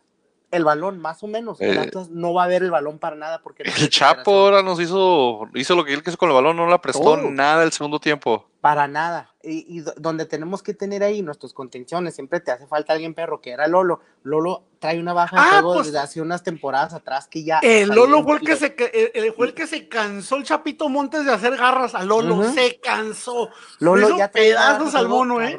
[0.50, 3.16] el balón, más o menos, el Eh, Atlas no va a ver el balón para
[3.16, 6.56] nada porque El Chapo ahora nos hizo, hizo lo que él quiso con el balón,
[6.56, 7.30] no la prestó Todo.
[7.30, 8.46] nada el segundo tiempo.
[8.64, 9.30] Para nada.
[9.42, 13.12] Y, y do- donde tenemos que tener ahí nuestras contenciones, siempre te hace falta alguien
[13.12, 14.00] perro, que era Lolo.
[14.22, 17.58] Lolo trae una baja de Ah, juego pues- desde hace unas temporadas atrás que ya.
[17.58, 20.44] El Lolo fue el que, se, ca- el- el- fue el que se cansó el
[20.44, 22.36] Chapito Montes de hacer garras a Lolo.
[22.54, 23.50] Se cansó.
[23.80, 25.50] Lolo hizo ya pedazos al mono, ¿eh?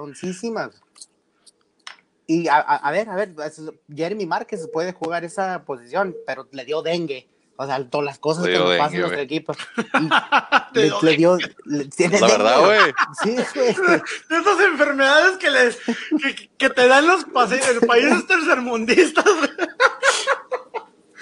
[2.25, 3.61] Y a, a- a ver, a ver, es-
[3.95, 7.29] Jeremy Márquez puede jugar esa posición, pero le dio dengue.
[7.57, 9.53] O sea, todas las cosas Le que nos pasan en nuestro equipo.
[10.73, 11.37] Le, dio.
[11.63, 12.93] le- tiene La verdad, güey.
[13.23, 13.73] Sí, güey.
[14.29, 15.77] De esas enfermedades que, les,
[16.21, 19.23] que, que te dan los pase- países tercermundistas.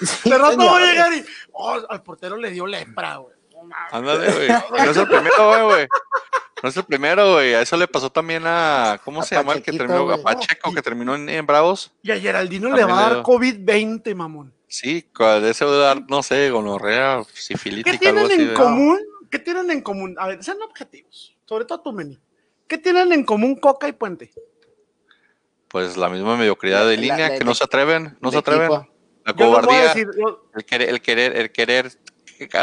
[0.00, 1.24] Sí, De rato voy a llegar y.
[1.52, 3.34] Oh, al portero le dio lepra, güey.
[3.92, 4.48] Ándale, güey.
[4.48, 5.88] No es el primero, güey, güey.
[6.62, 7.54] No es el primero, güey.
[7.54, 9.00] A eso le pasó también a.
[9.04, 10.10] ¿Cómo A se llama el que terminó?
[10.10, 10.18] A.
[10.20, 11.92] Pacheco, que terminó en, en Bravos.
[12.02, 13.22] Y a Geraldino le va a dar dio.
[13.22, 14.52] COVID-20, mamón.
[14.74, 15.02] Sí,
[15.70, 18.42] de dar, no sé, gonorrea, sifilítica, ¿Qué algo tienen así.
[18.42, 18.98] en de- común?
[19.30, 20.16] ¿qué tienen en común?
[20.18, 22.18] A ver, sean objetivos, sobre todo tú, Meni.
[22.66, 24.32] ¿Qué tienen en común Coca y Puente?
[25.68, 28.38] Pues la misma mediocridad de La- línea, la- que no de- se atreven, no se
[28.38, 28.64] atreven.
[28.72, 28.88] equipo.
[29.24, 31.92] La cobardía, decir, yo- el querer, el querer, el querer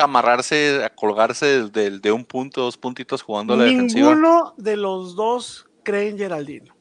[0.02, 4.10] amarrarse, a colgarse de, de un punto, dos puntitos jugando a la defensiva.
[4.10, 6.76] ninguno de los dos cree en Geraldino.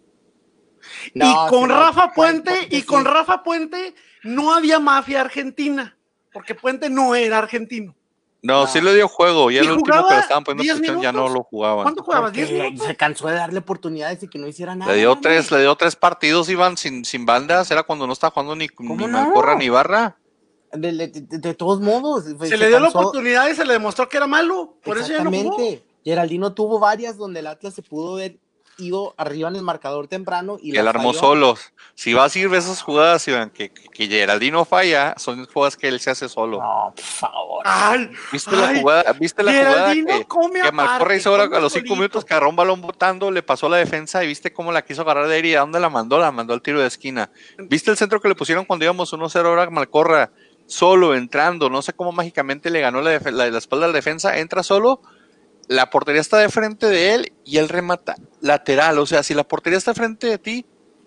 [1.15, 2.83] No, y con sí, no, Rafa Puente, y sí.
[2.83, 5.97] con Rafa Puente no había mafia argentina,
[6.33, 7.95] porque Puente no era argentino.
[8.43, 8.67] No, No.
[8.67, 9.51] sí le dio juego.
[9.51, 11.83] Y el último que le estaban poniendo 10 atención ya no lo jugaban.
[11.83, 12.31] ¿Cuánto jugabas?
[12.31, 12.87] Porque ¿10 minutos?
[12.87, 14.91] se cansó de darle oportunidades y que no hiciera nada.
[14.93, 17.71] Le dio tres, le dio tres partidos, iban sin, sin bandas.
[17.71, 19.07] Era cuando no estaba jugando ni, ¿Cómo ni?
[19.07, 20.17] Malcorra ni Barra.
[20.73, 22.25] De, de- de- de todos modos.
[22.49, 25.23] Se, le dio la oportunidad y se le demostró que era malo, por eso ya
[25.23, 25.41] no jugó.
[25.59, 25.85] Exactamente.
[26.03, 28.39] Geraldino tuvo varias donde el Atlas se pudo haber
[28.81, 31.21] ido arriba en el marcador temprano y él armó falló.
[31.21, 31.73] solos.
[31.95, 35.89] Si vas a ir esas jugadas, Iván, que, que, que Geraldino falla, son jugadas que
[35.89, 36.59] él se hace solo.
[36.59, 37.63] No, por favor.
[37.65, 39.13] Ay, ¿Viste la jugada?
[39.13, 42.57] ¿Viste la jugada que, come que hizo ahora a los cinco minutos que agarró un
[42.57, 45.47] balón botando, le pasó a la defensa y viste cómo la quiso agarrar de ahí
[45.49, 46.19] y a dónde la mandó?
[46.19, 47.31] La mandó al tiro de esquina.
[47.59, 50.31] ¿Viste el centro que le pusieron cuando íbamos 1-0 ahora Malcorra?
[50.67, 54.39] Solo, entrando, no sé cómo mágicamente le ganó la, la, la espalda a la defensa,
[54.39, 55.03] entra solo,
[55.67, 58.99] la portería está de frente de él y él remata lateral.
[58.99, 60.67] O sea, si la portería está frente de ti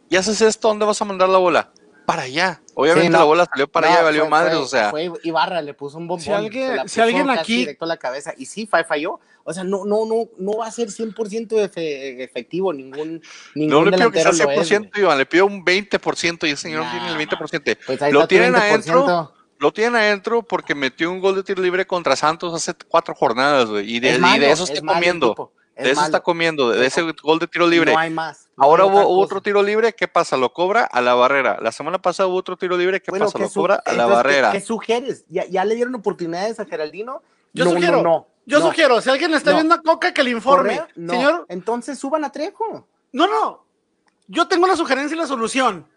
[0.10, 1.72] y haces esto, ¿dónde vas a mandar la bola?
[2.06, 2.62] Para allá.
[2.76, 3.20] Obviamente Sí, no.
[3.20, 4.90] la bola salió para No, allá y valió fue- madres, fue- o sea.
[4.90, 6.22] Fue Ibarra, le puso un bombón.
[6.24, 8.34] Si alguien- la si aquí- Directo a la cabeza.
[8.38, 9.20] Y sí, fa- falló.
[9.46, 12.74] O sea, no, no, no, no va a ser 100% efe- efectivo.
[12.74, 13.22] Ningún,
[13.56, 15.04] ningún No le pido que sea delantero lo es, 100%, güey.
[15.04, 17.18] Iván, le pido un 20% y ese señor no Nah, tiene el man.
[17.20, 17.78] 20%.
[17.86, 19.06] Pues Lo tienen 20%.
[19.06, 23.16] adentro, lo tienen adentro porque metió un gol de tiro libre contra Santos hace cuatro
[23.16, 23.90] jornadas, güey.
[23.96, 25.54] Y de, Es y malo, de eso es está comiendo.
[25.76, 26.06] Es De eso malo.
[26.08, 27.92] está comiendo, de, ese gol de tiro libre.
[27.94, 28.50] No hay más.
[28.56, 30.38] no Ahora hay hubo, otro tiro libre, ¿qué pasa?
[30.38, 31.58] Lo cobra a la barrera.
[31.62, 33.38] La semana pasada hubo otro tiro libre, ¿qué Bueno, pasa?
[33.40, 34.52] ¿qué Lo cobra a la entonces, ¿qué- barrera.
[34.52, 35.26] ¿Qué, sugieres?
[35.30, 37.22] ¿Ya, ¿Ya le dieron oportunidades a Geraldino?
[37.54, 38.28] Yo no, sugiero, no, no.
[38.46, 38.66] yo no.
[38.68, 39.58] sugiero, si alguien está No.
[39.58, 40.82] viendo a Coca, que le informe.
[40.96, 42.88] Señor, Entonces suban a Trejo.
[43.12, 43.64] no, no.
[44.28, 45.88] Yo tengo la sugerencia y la solución.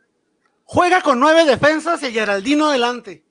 [0.64, 3.22] Juega con nueve defensas y Geraldino adelante.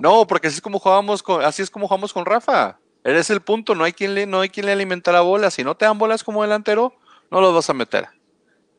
[0.00, 2.78] No, porque así es como jugamos con, así es como jugamos con Rafa.
[3.06, 5.50] Eres el punto, no hay quien le, no hay quien le alimenta la bola.
[5.52, 6.92] Si no te dan bolas como delantero,
[7.30, 8.08] no los vas a meter.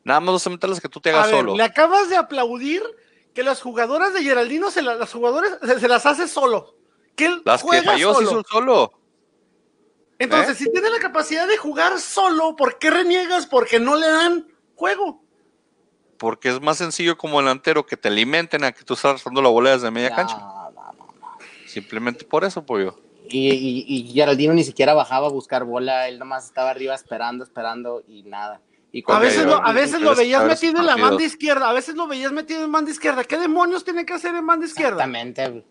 [0.04, 1.56] Nada más vas a meter las que tú te A hagas ver, solo.
[1.56, 2.82] le acabas de aplaudir
[3.34, 6.74] que las jugadoras de Geraldino se, la- las jugadoras se, se las hace solo.
[7.16, 8.30] Que él Las que juega falló se solo.
[8.40, 8.92] hizo solo.
[10.18, 10.64] Entonces, ¿Eh?
[10.64, 13.46] si tiene la capacidad de jugar solo, ¿por qué reniegas?
[13.46, 15.22] Porque no le dan juego.
[16.18, 19.48] Porque es más sencillo como delantero que te alimenten a que tú estás rozando la
[19.48, 20.36] bola desde media No, cancha.
[20.36, 21.38] no, no.
[21.66, 22.98] Simplemente por eso, pollo.
[23.28, 27.44] Y, y, y Geraldino ni siquiera bajaba a buscar bola, él nomás estaba arriba esperando,
[27.44, 28.60] esperando y nada.
[28.90, 31.94] Y A veces, lo, a veces lo veías metido en la banda izquierda, a veces
[31.94, 33.22] lo veías metido en banda izquierda.
[33.24, 35.04] ¿Qué demonios tiene que hacer en banda izquierda?
[35.04, 35.64] Exactamente.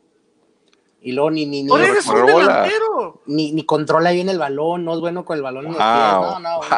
[1.01, 3.21] Y luego ni, ni, ni, eres un delantero.
[3.25, 5.87] ni, ni controla bien el balón, no es bueno con el balón en los Wow.
[5.87, 6.21] pies.
[6.21, 6.61] No, no,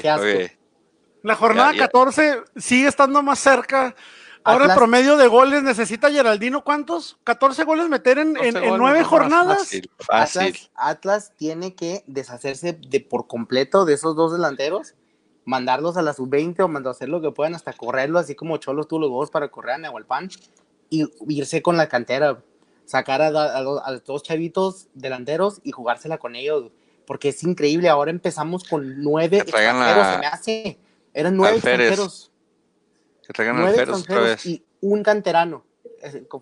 [0.00, 0.48] fiasco, Wow.
[1.22, 1.84] La jornada Ya, ya.
[1.84, 3.94] 14 sigue estando más cerca.
[4.44, 7.18] Ahora el Atlas- promedio de goles necesita Geraldino, ¿cuántos?
[7.24, 9.58] ¿14 goles meter en, en- 12 en goles, nueve no, jornadas?
[9.58, 10.40] Fácil, fácil.
[10.42, 14.94] Atlas, Atlas tiene que deshacerse de por completo de esos dos delanteros,
[15.44, 18.88] mandarlos a la sub-20 o mandar hacer lo que puedan hasta correrlo, así como Cholos
[18.88, 20.28] tuvo los huevos para correr a Nahualpan
[20.90, 22.42] y irse con la cantera,
[22.84, 26.70] sacar a, a- a los- a los dos chavitos delanteros y jugársela con ellos,
[27.06, 30.78] porque es increíble, ahora empezamos con nueve extranjeros, a- se me hace,
[31.14, 32.30] eran nueve extranjeros,
[33.26, 34.46] Que traigan Feros otra extranjeros vez.
[34.46, 35.64] y un canterano,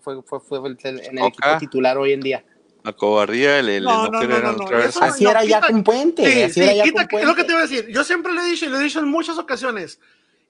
[0.01, 1.27] fue, fue, fue el- en el Oca.
[1.27, 2.45] equipo titular hoy en día.
[2.83, 4.87] La cobardía, el, el No, no, no, querer no, no, otra vez.
[4.87, 7.25] eso- Así no, era ya con Puente, Sí, así sí, era ya quita- con es
[7.27, 7.43] lo que Puente.
[7.43, 7.87] te iba a decir.
[7.93, 9.99] Yo siempre le he dicho y lo he dicho en muchas ocasiones.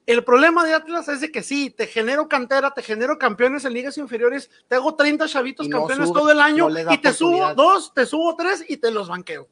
[0.08, 3.74] El problema de Atlas es de que sí, te genero cantera, te genero campeones en
[3.74, 7.94] ligas inferiores, te hago 30 chavitos campeones sube, todo el año y te subo dos,
[7.94, 9.48] te subo tres y te los banqueo.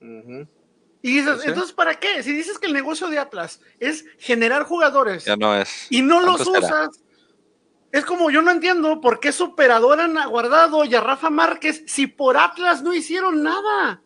[0.00, 0.48] Ujú.
[1.06, 1.48] Y dices, Sí.
[1.48, 2.22] entonces, ¿para qué?
[2.22, 5.86] Si dices que el negocio de Atlas es generar jugadores Ya no es.
[5.90, 6.50] y no los era.
[6.60, 6.88] usas,
[7.92, 12.06] es como yo no entiendo por qué superadoran a Guardado y a Rafa Márquez si
[12.06, 14.00] por Atlas no hicieron nada.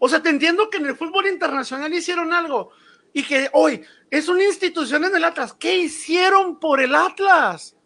[0.00, 2.70] O sea, te entiendo que en el fútbol internacional hicieron algo
[3.12, 5.52] y que hoy es una institución en el Atlas.
[5.54, 7.76] ¿Qué hicieron por el Atlas?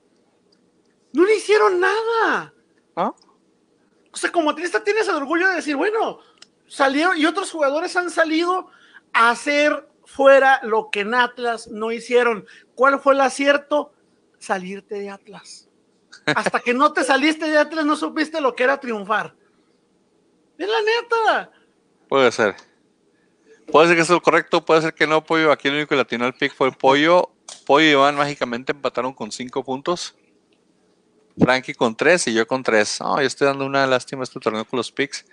[1.12, 2.54] No le hicieron nada.
[2.94, 6.20] O sea, como atleta tienes el orgullo de decir, bueno,
[6.68, 8.70] salieron y otros jugadores han salido
[9.12, 12.46] a hacer fuera lo que en Atlas no hicieron.
[12.74, 13.92] ¿Cuál fue el acierto?
[14.38, 15.68] Salirte de Atlas.
[16.26, 19.34] Hasta que no te saliste de Atlas no supiste lo que era triunfar.
[20.58, 21.50] Es la neta.
[22.08, 22.56] Puede ser.
[23.70, 25.50] Puede ser que eso es correcto, puede ser que no, Pollo.
[25.50, 27.30] Aquí el único que latino al pick fue Pollo.
[27.66, 30.14] Pollo y Iván mágicamente empataron con cinco puntos.
[31.38, 33.00] Frankie con tres y yo con tres.
[33.00, 35.26] No, yo estoy dando una lástima este torneo con los picks.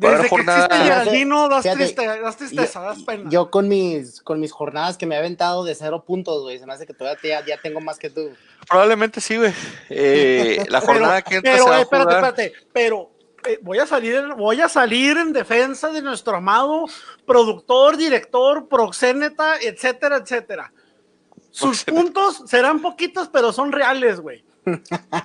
[0.00, 3.30] Desde que existe Geraldino, das, triste, das tristeza, yo, das pena.
[3.30, 6.66] Yo con mis, con mis jornadas que me he aventado de cero puntos, güey, se
[6.66, 8.30] me hace que todavía ya, ya tengo más que tú.
[8.68, 9.52] Probablemente sí, güey.
[9.90, 13.10] Eh, la jornada pero, que pero, se va a espérate, jugar- espérate, pero
[13.44, 16.84] eh, voy a salir, voy a salir en defensa de nuestro amado
[17.26, 20.72] productor, director, proxéneta, etcétera, etcétera.
[21.50, 22.02] Sus Proxeneta.
[22.02, 24.44] puntos serán poquitos, pero son reales, güey.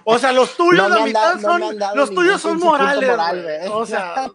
[0.04, 3.62] O sea, los tuyos, No la mitad no son, los tuyos son morales, moral.
[3.72, 4.32] O sea,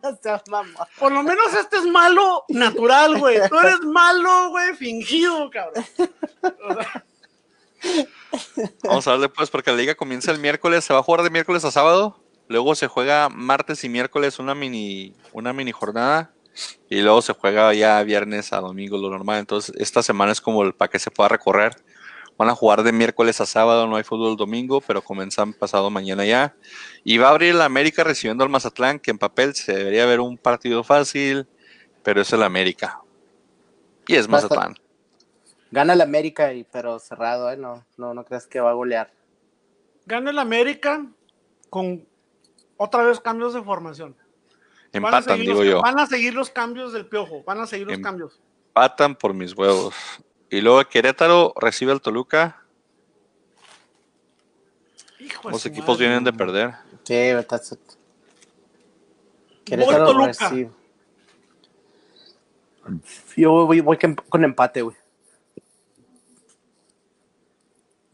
[0.98, 3.38] por lo menos este es malo natural, güey.
[3.48, 5.84] Tú eres malo, güey, fingido, cabrón.
[6.42, 7.04] O sea,
[8.84, 11.30] Vamos a darle pues porque la liga comienza el miércoles, se va a jugar de
[11.30, 16.32] miércoles a sábado, luego se juega martes y miércoles una mini, una mini jornada
[16.90, 19.38] y luego se juega ya viernes a domingo lo normal.
[19.38, 21.76] Entonces esta semana es como el, para que se pueda recorrer.
[22.39, 25.91] Van a jugar de miércoles a sábado, no hay fútbol el domingo, pero comienzan pasado
[25.91, 26.55] mañana ya.
[27.03, 30.20] Y va a abrir el América recibiendo al Mazatlán, que en papel se debería ver
[30.20, 31.49] un partido fácil,
[32.05, 33.01] pero es el América.
[34.07, 34.74] Y es Mazatlán.
[35.72, 37.57] Gana el América, y, pero cerrado, ¿eh?
[37.57, 39.12] No, no, no creas que va a golear.
[40.07, 41.05] Gana el América
[41.68, 42.07] con
[42.76, 44.16] otra vez cambios de formación.
[44.93, 45.82] Empatan, digo los- yo.
[45.82, 48.41] Van a seguir los cambios del piojo, van a seguir los Em- cambios.
[48.68, 49.93] Empatan por mis huevos.
[50.51, 52.62] Y luego Querétaro recibe al Toluca.
[55.18, 56.07] Hijo Los equipos madre.
[56.07, 56.74] vienen de perder.
[57.05, 57.76] Sí, estás.
[59.64, 60.26] Querétaro Toluca.
[60.49, 60.70] recibe.
[63.36, 64.96] Yo voy, voy con- con empate, güey.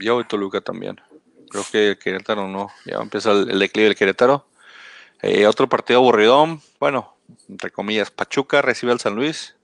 [0.00, 1.00] Yo voy Toluca también.
[1.50, 2.68] Creo que el Querétaro no.
[2.84, 4.46] Ya empieza el, el declive del Querétaro.
[5.22, 6.60] Eh, otro partido aburridón.
[6.80, 7.16] Bueno,
[7.48, 9.54] entre comillas, Pachuca recibe al San Luis.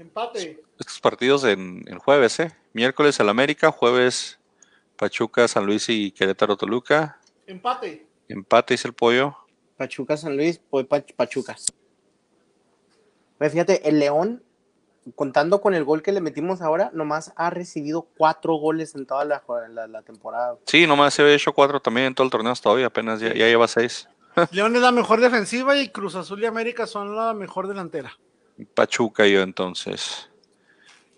[0.00, 0.62] Empate.
[0.78, 2.56] Estos partidos en, en jueves, ¿eh?
[2.72, 4.38] Miércoles el América, jueves
[4.96, 7.20] Pachuca, San Luis y Querétaro Toluca.
[7.46, 8.06] Empate.
[8.28, 9.36] Empate dice el pollo.
[9.76, 11.56] Pachuca, San Luis, pa- Pachuca.
[13.38, 14.42] Güey, fíjate, el León,
[15.14, 19.24] contando con el gol que le metimos ahora, nomás ha recibido cuatro goles en toda
[19.24, 20.56] la, la, la temporada.
[20.66, 23.28] Sí, nomás se había hecho cuatro también en todo el torneo hasta hoy, apenas ya,
[23.28, 24.08] ya lleva seis.
[24.52, 28.16] León es la mejor defensiva y Cruz Azul y América son la mejor delantera.
[28.74, 30.28] Pachuca yo entonces.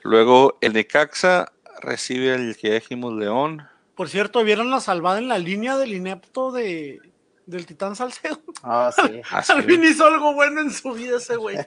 [0.03, 3.68] Luego el Necaxa recibe el que dijimos León.
[3.95, 7.01] Por cierto, ¿vieron la salvada en la línea del inepto de,
[7.47, 8.40] del Titán Salcedo?
[8.62, 9.20] Ah, sí.
[9.30, 9.53] Así.
[9.57, 11.59] Al fin hizo algo bueno en su vida ese güey.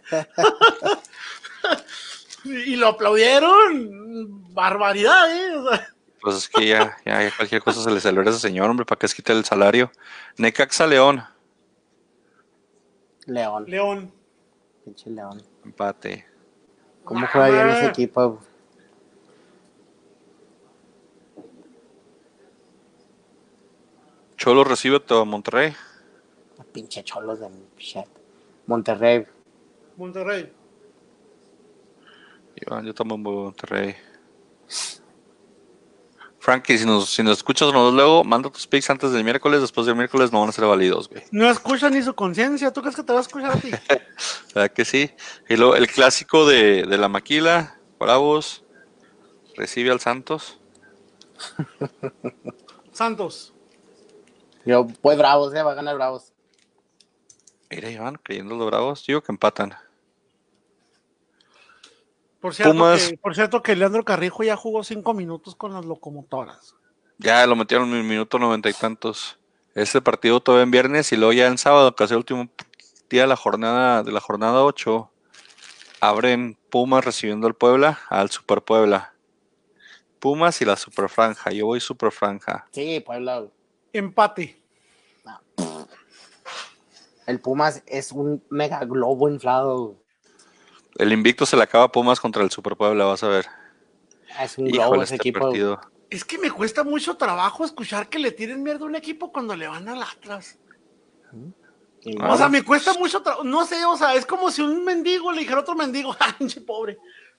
[2.44, 4.54] y, y lo aplaudieron.
[4.54, 5.56] Barbaridad, ¿eh?
[5.56, 5.88] O sea,
[6.22, 8.86] Pues es que ya, ya, ya cualquier cosa se le celebra a ese señor, hombre,
[8.86, 9.92] para que se quite el salario.
[10.38, 11.24] Necaxa León,
[13.28, 14.14] León, León.
[14.84, 15.42] pinche León.
[15.66, 16.26] Empate.
[17.04, 18.40] ¿Cómo juega bien ese equipo?
[24.38, 25.74] Cholo recibe a Monterrey.
[26.72, 28.06] Pinche cholos de shit.
[28.68, 29.26] Monterrey.
[29.98, 30.52] Monterrey.
[32.56, 33.96] Yo, yo a Monterrey.
[36.46, 39.88] Frankie, si nos, si nos escuchas nos luego, manda tus picks antes del miércoles, después
[39.88, 41.24] del miércoles no van a ser válidos, güey.
[41.32, 42.72] No escucha ni su conciencia.
[42.72, 43.72] ¿Tú crees que te va a escuchar a ti?
[44.54, 45.10] ¿Verdad que sí?
[45.50, 48.64] Y luego el clásico de, de la maquila, Bravos,
[49.56, 50.60] recibe al Santos.
[52.92, 53.56] Santos.
[54.68, 56.32] Yo, pues Bravos, eh, va a ganar Bravos.
[57.72, 59.74] Mira, Iván, creyendo los Bravos, digo que empatan.
[62.46, 63.10] Por cierto, Pumas.
[63.10, 66.76] que, por cierto que Leandro Carrijo ya jugó cinco minutos con las locomotoras.
[67.18, 69.40] Ya lo metieron en el minuto noventa y tantos.
[69.74, 72.48] Este partido todavía en viernes y luego ya en sábado, casi el último
[73.10, 75.10] día de la jornada, de la jornada 8,
[76.02, 79.16] abren Pumas recibiendo al Puebla, al Super Puebla.
[80.20, 81.50] Pumas y la Super Franja.
[81.50, 82.68] Yo voy Super Franja.
[82.70, 83.48] Sí, Puebla.
[83.92, 84.62] Empate.
[87.26, 90.05] El Pumas es un mega globo inflado.
[90.98, 93.46] El invicto se le acaba a Pumas contra el Super Puebla, vas a ver.
[94.42, 95.40] Es un globo Híjole, ese este equipo.
[95.46, 95.80] partido.
[96.10, 99.56] Es que me cuesta mucho trabajo escuchar que le tiren mierda a un equipo cuando
[99.56, 100.58] le van al Atlas.
[102.20, 102.34] Ah.
[102.34, 103.44] O sea, me cuesta mucho trabajo.
[103.44, 106.36] No sé, o sea, es como si un mendigo le dijera a otro mendigo, ¡ah,
[106.38, 106.98] pinche pobre!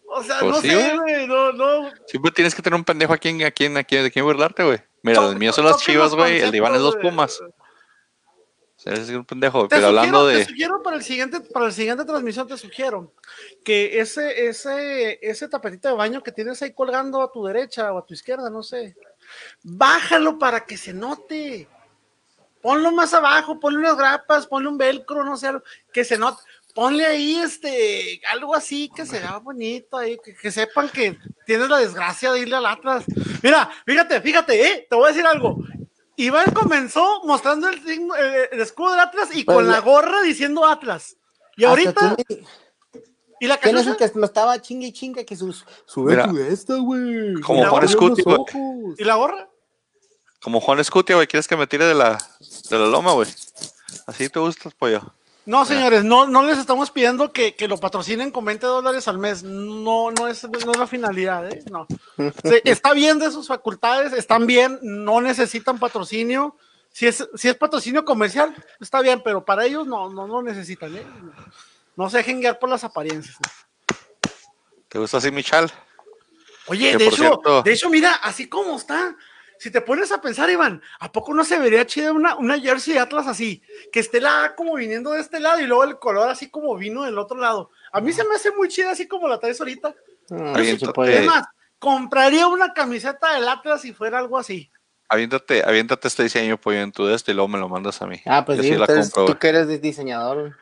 [0.09, 1.27] O sea, Pues no sí, sé, güey.
[1.27, 1.91] no, no.
[2.07, 4.65] Siempre tienes que tener un pendejo a quien, a quien, a quien, de quien burlarte,
[4.65, 4.79] güey.
[5.03, 6.41] Mira, el mío son las chivas, güey.
[6.41, 7.41] El de Iván es los Pumas.
[8.87, 9.67] O sea, es un pendejo.
[9.67, 10.45] Te Pero sugiero, hablando te de.
[10.45, 13.13] sugiero para el siguiente, para la siguiente transmisión te sugiero
[13.65, 17.99] que ese, ese, ese tapetito de baño que tienes ahí colgando a tu derecha o
[17.99, 18.97] a tu izquierda, no sé,
[19.63, 21.69] bájalo para que se note.
[22.63, 25.63] Ponlo más abajo, ponle unas grapas, ponle un velcro, no sé, algo
[25.93, 26.43] que se note.
[26.75, 31.17] Ponle ahí este, algo así que se vea bonito ahí, que, que sepan que
[31.47, 33.05] tienes la desgracia de irle al Atlas.
[33.43, 35.59] Mira, fíjate, fíjate, eh, te voy a decir algo.
[36.17, 40.23] Iván comenzó mostrando el, signo- el escudo del Atlas y Pues con la- la gorra
[40.23, 41.17] diciendo Atlas.
[41.57, 42.39] Y ahorita, tú-
[43.39, 46.29] y la ¿Quién es el que me estaba chingue y chingue que sus sube Mira,
[46.29, 47.35] tu esta, güey?
[47.43, 48.39] como Juan Scuti, güey.
[48.99, 49.49] y la gorra.
[50.41, 52.17] Como Juan Escutia, güey, ¿quieres que me tire de la,
[52.71, 53.29] de la loma, güey?
[54.07, 55.03] Así te gustas, pollo.
[55.47, 59.19] No, señores, no, no les estamos pidiendo que, que lo patrocinen con 20 dólares al
[59.19, 59.45] mes.
[59.45, 61.63] No, no es, no es la finalidad, ¿eh?
[61.71, 61.87] No.
[62.45, 66.57] Se- está bien de sus facultades, están bien, no necesitan patrocinio.
[66.93, 70.97] Si es, si es patrocinio comercial, está bien, pero para ellos no, no lo necesitan,
[70.97, 71.07] ¿eh?
[71.95, 73.37] No se dejen guiar por las apariencias.
[74.89, 75.71] ¿Te gusta así, Michal?
[76.69, 79.15] Oye, Que de hecho, cierto- de hecho, mira, así como está.
[79.59, 82.95] Si te pones a pensar, Iván, ¿a poco no se vería chida una, una jersey
[82.95, 83.63] de Atlas así?
[83.91, 86.77] Que esté la A como viniendo de este lado y luego el color así como
[86.77, 87.71] vino del otro lado.
[87.93, 89.95] A mí se me hace muy chida así como la traes ahorita.
[90.31, 90.55] Ah.
[90.59, 91.45] Es más,
[91.79, 94.71] compraría una camiseta del Atlas si fuera algo así.
[95.09, 98.07] Aviéntate, aviéntate este diseño, pollo, en tu de este y luego me lo mandas a
[98.07, 98.21] mí.
[98.27, 100.57] Ah, pues sí, entonces compro, tú que eres diseñador,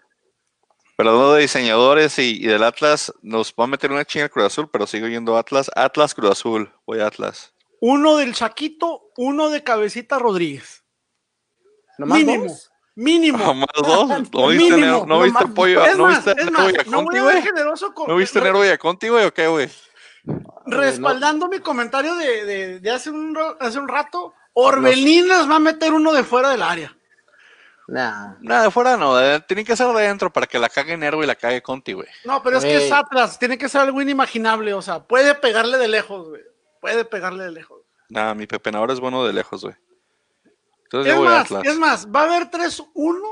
[0.99, 4.69] hablando de diseñadores y, y del Atlas, nos va a meter una chinga Cruz Azul,
[4.71, 5.71] pero sigo yendo Atlas.
[5.75, 6.71] Atlas, Cruz Azul.
[6.87, 7.54] Voy a Atlas.
[7.87, 10.85] Uno del Chaquito, uno de Cabecita Rodríguez.
[11.99, 12.45] ¿Nomás Mínimo.
[12.45, 12.71] dos?
[12.97, 13.55] Mínimo.
[13.55, 14.09] ¿Más dos?
[14.09, 15.85] ¿No viste, Mínimo, Nero- no no viste pollo?
[15.85, 19.09] Es ¿No más, viste es más, no voy a generoso con- ¿No viste Nero Villaconti,
[19.09, 19.69] güey, o qué, güey?
[20.67, 25.61] Respaldando mi comentario de, de- de hace, un, hace un rato, Orbelín les va a
[25.61, 26.97] meter uno de fuera del área.
[27.87, 28.37] Nah.
[28.41, 29.15] Nada, de fuera no.
[29.17, 31.93] de- tienen que ser de adentro para que la cague Nero y la cague Conti,
[31.93, 32.09] güey.
[32.25, 35.77] No, pero es que es Atlas, tiene que ser algo inimaginable, o sea, puede pegarle
[35.77, 36.41] de lejos, güey.
[36.85, 37.81] Puede pegarle de lejos.
[38.11, 39.75] Nada, mi pepenador es bueno de lejos, güey.
[40.83, 41.67] Entonces Es yo voy a más, Atlas.
[41.67, 43.23] es más, va a haber 3-1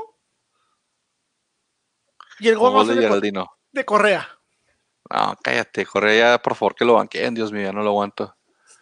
[2.39, 4.27] y el gol va a ser de Correa.
[5.07, 8.35] No, cállate, Correa, por favor, que lo banqueen, Dios mío, ya no lo aguanto.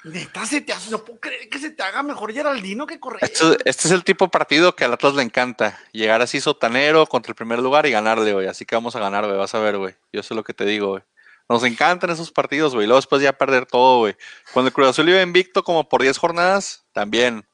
[0.06, 3.20] Neta, se te hace, no puedo creer que se te haga mejor Geraldino que Correa.
[3.30, 5.78] Este, este es el tipo de partido que al Atlas le encanta.
[5.92, 8.48] Llegar así sotanero contra el primer lugar y ganarle, güey.
[8.48, 9.38] Así que vamos a ganar, güey.
[9.38, 9.96] Vas a ver, güey.
[10.14, 11.04] Yo sé lo que te digo, güey.
[11.50, 12.88] Nos encantan esos partidos, güey.
[12.88, 14.16] Luego después ya perder todo, güey.
[14.54, 17.46] Cuando el Cruz Azul iba invicto como por 10 jornadas, también.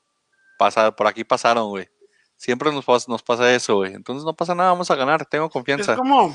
[0.57, 1.89] Pasa, por aquí pasaron, güey.
[2.35, 3.93] Siempre nos pasa, nos pasa eso, güey.
[3.93, 5.25] Entonces no pasa nada, vamos a ganar.
[5.25, 5.95] Tengo es confianza.
[5.95, 6.29] como,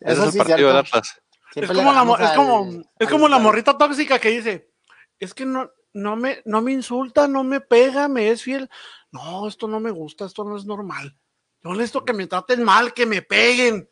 [0.00, 0.98] Ese Eso es el sí, partido del cierto.
[0.98, 1.08] Atlas.
[1.16, 4.28] es Siempre le como, la, es como, al- es al- como la morrita tóxica que
[4.30, 4.70] dice,
[5.18, 8.68] es que no, no, me, no me insulta, no me pega, me es fiel.
[9.10, 11.16] No, esto no me gusta, esto no es normal.
[11.64, 13.88] Yo necesito que me traten mal, que me peguen,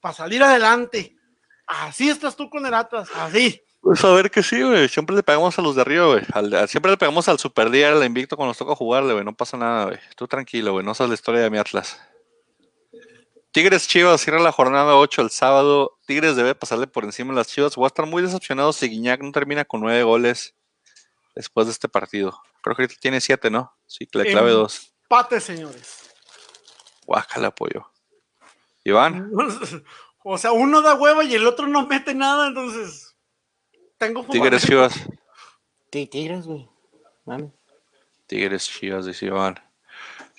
[0.00, 1.16] para salir adelante.
[1.70, 3.62] Así estás tú con el Atlas, así.
[3.80, 4.88] Pues a ver que sí, güey.
[4.88, 6.22] Siempre le pegamos a los de arriba, güey.
[6.32, 9.24] Al- siempre le pegamos al super líder, al invicto cuando nos toca jugarle, güey.
[9.24, 9.98] No pasa nada, güey.
[10.16, 10.84] Tú tranquilo, güey.
[10.84, 11.98] No sabes la historia de mi Atlas.
[13.52, 15.98] Tigres Chivas cierra la jornada 8 el sábado.
[16.06, 17.74] Tigres debe pasarle por encima a las Chivas.
[17.76, 20.54] Voy a estar muy decepcionado si Guiñac no termina con nueve goles
[21.34, 22.40] después de este partido.
[22.62, 23.74] Creo que ahorita tiene siete, ¿no?
[23.86, 24.56] Sí, que le clave Em.
[24.56, 24.92] dos.
[25.08, 26.10] Pate, señores.
[27.06, 27.90] Guácala, apoyo.
[28.84, 29.30] Iván,
[30.22, 33.16] O sea, uno da hueva y el otro no mete nada, entonces.
[33.98, 34.94] Tengo Tigres fundamento.
[34.98, 35.18] Chivas.
[35.92, 36.68] Sí, Tigres, güey.
[37.24, 37.52] Mami.
[38.26, 39.60] Tigres Chivas, dice Iván.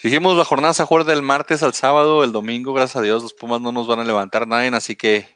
[0.03, 3.33] Dijimos la jornada se juega del martes al sábado, el domingo, gracias a Dios, los
[3.33, 5.27] Pumas no nos van a levantar nadie, así que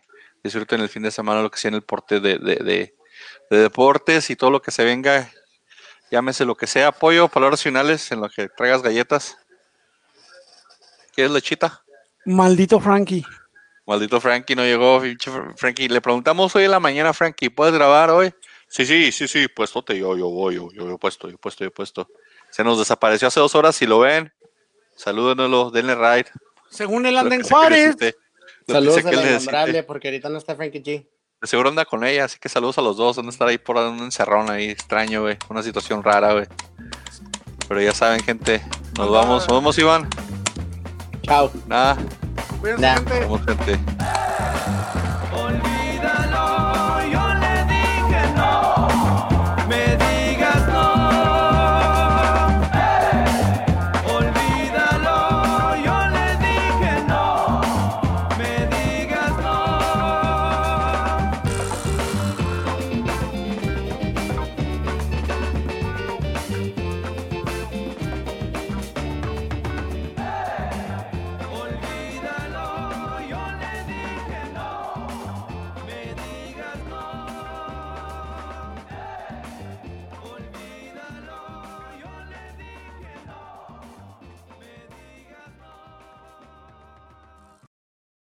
[0.44, 2.96] disfruten el fin de semana lo que sea en el porte de, de, de-
[3.52, 5.32] de deportes y todo lo que se venga,
[6.10, 9.38] llámese lo que sea, apoyo, palabras finales en lo que traigas galletas.
[11.14, 11.84] ¿Quieres lechita?
[12.26, 13.24] Maldito Frankie.
[13.86, 15.02] Maldito Frankie no llegó,
[15.56, 15.88] Frankie.
[15.90, 18.34] Le preguntamos hoy en la mañana, Frankie, ¿puedes grabar hoy?
[18.68, 21.68] Sí, sí, sí, sí, puestote, yo, yo voy, yo, yo, yo puesto, yo puesto, yo
[21.68, 22.10] he puesto.
[22.50, 24.34] Se nos desapareció hace dos horas, si lo ven,
[24.96, 26.32] salúdenlo, denle ride.
[26.70, 27.96] Según él Lo anda en Juárez.
[28.68, 31.08] Saludos a que la innombrable, porque ahorita no está Frankie G.
[31.42, 33.18] De seguro anda con ella, así que saludos a los dos.
[33.18, 35.38] Van a estar ahí por un encerrón ahí extraño, güey.
[35.50, 36.48] Una situación rara, güey.
[37.68, 38.62] Pero ya saben, gente.
[38.98, 39.48] Nos vamos.
[39.48, 40.10] Nos vemos, Iván.
[41.24, 41.52] Chao.
[41.68, 41.98] Nada.
[42.66, 43.22] Cuídense, nah, gente.
[43.22, 44.85] Somos gente.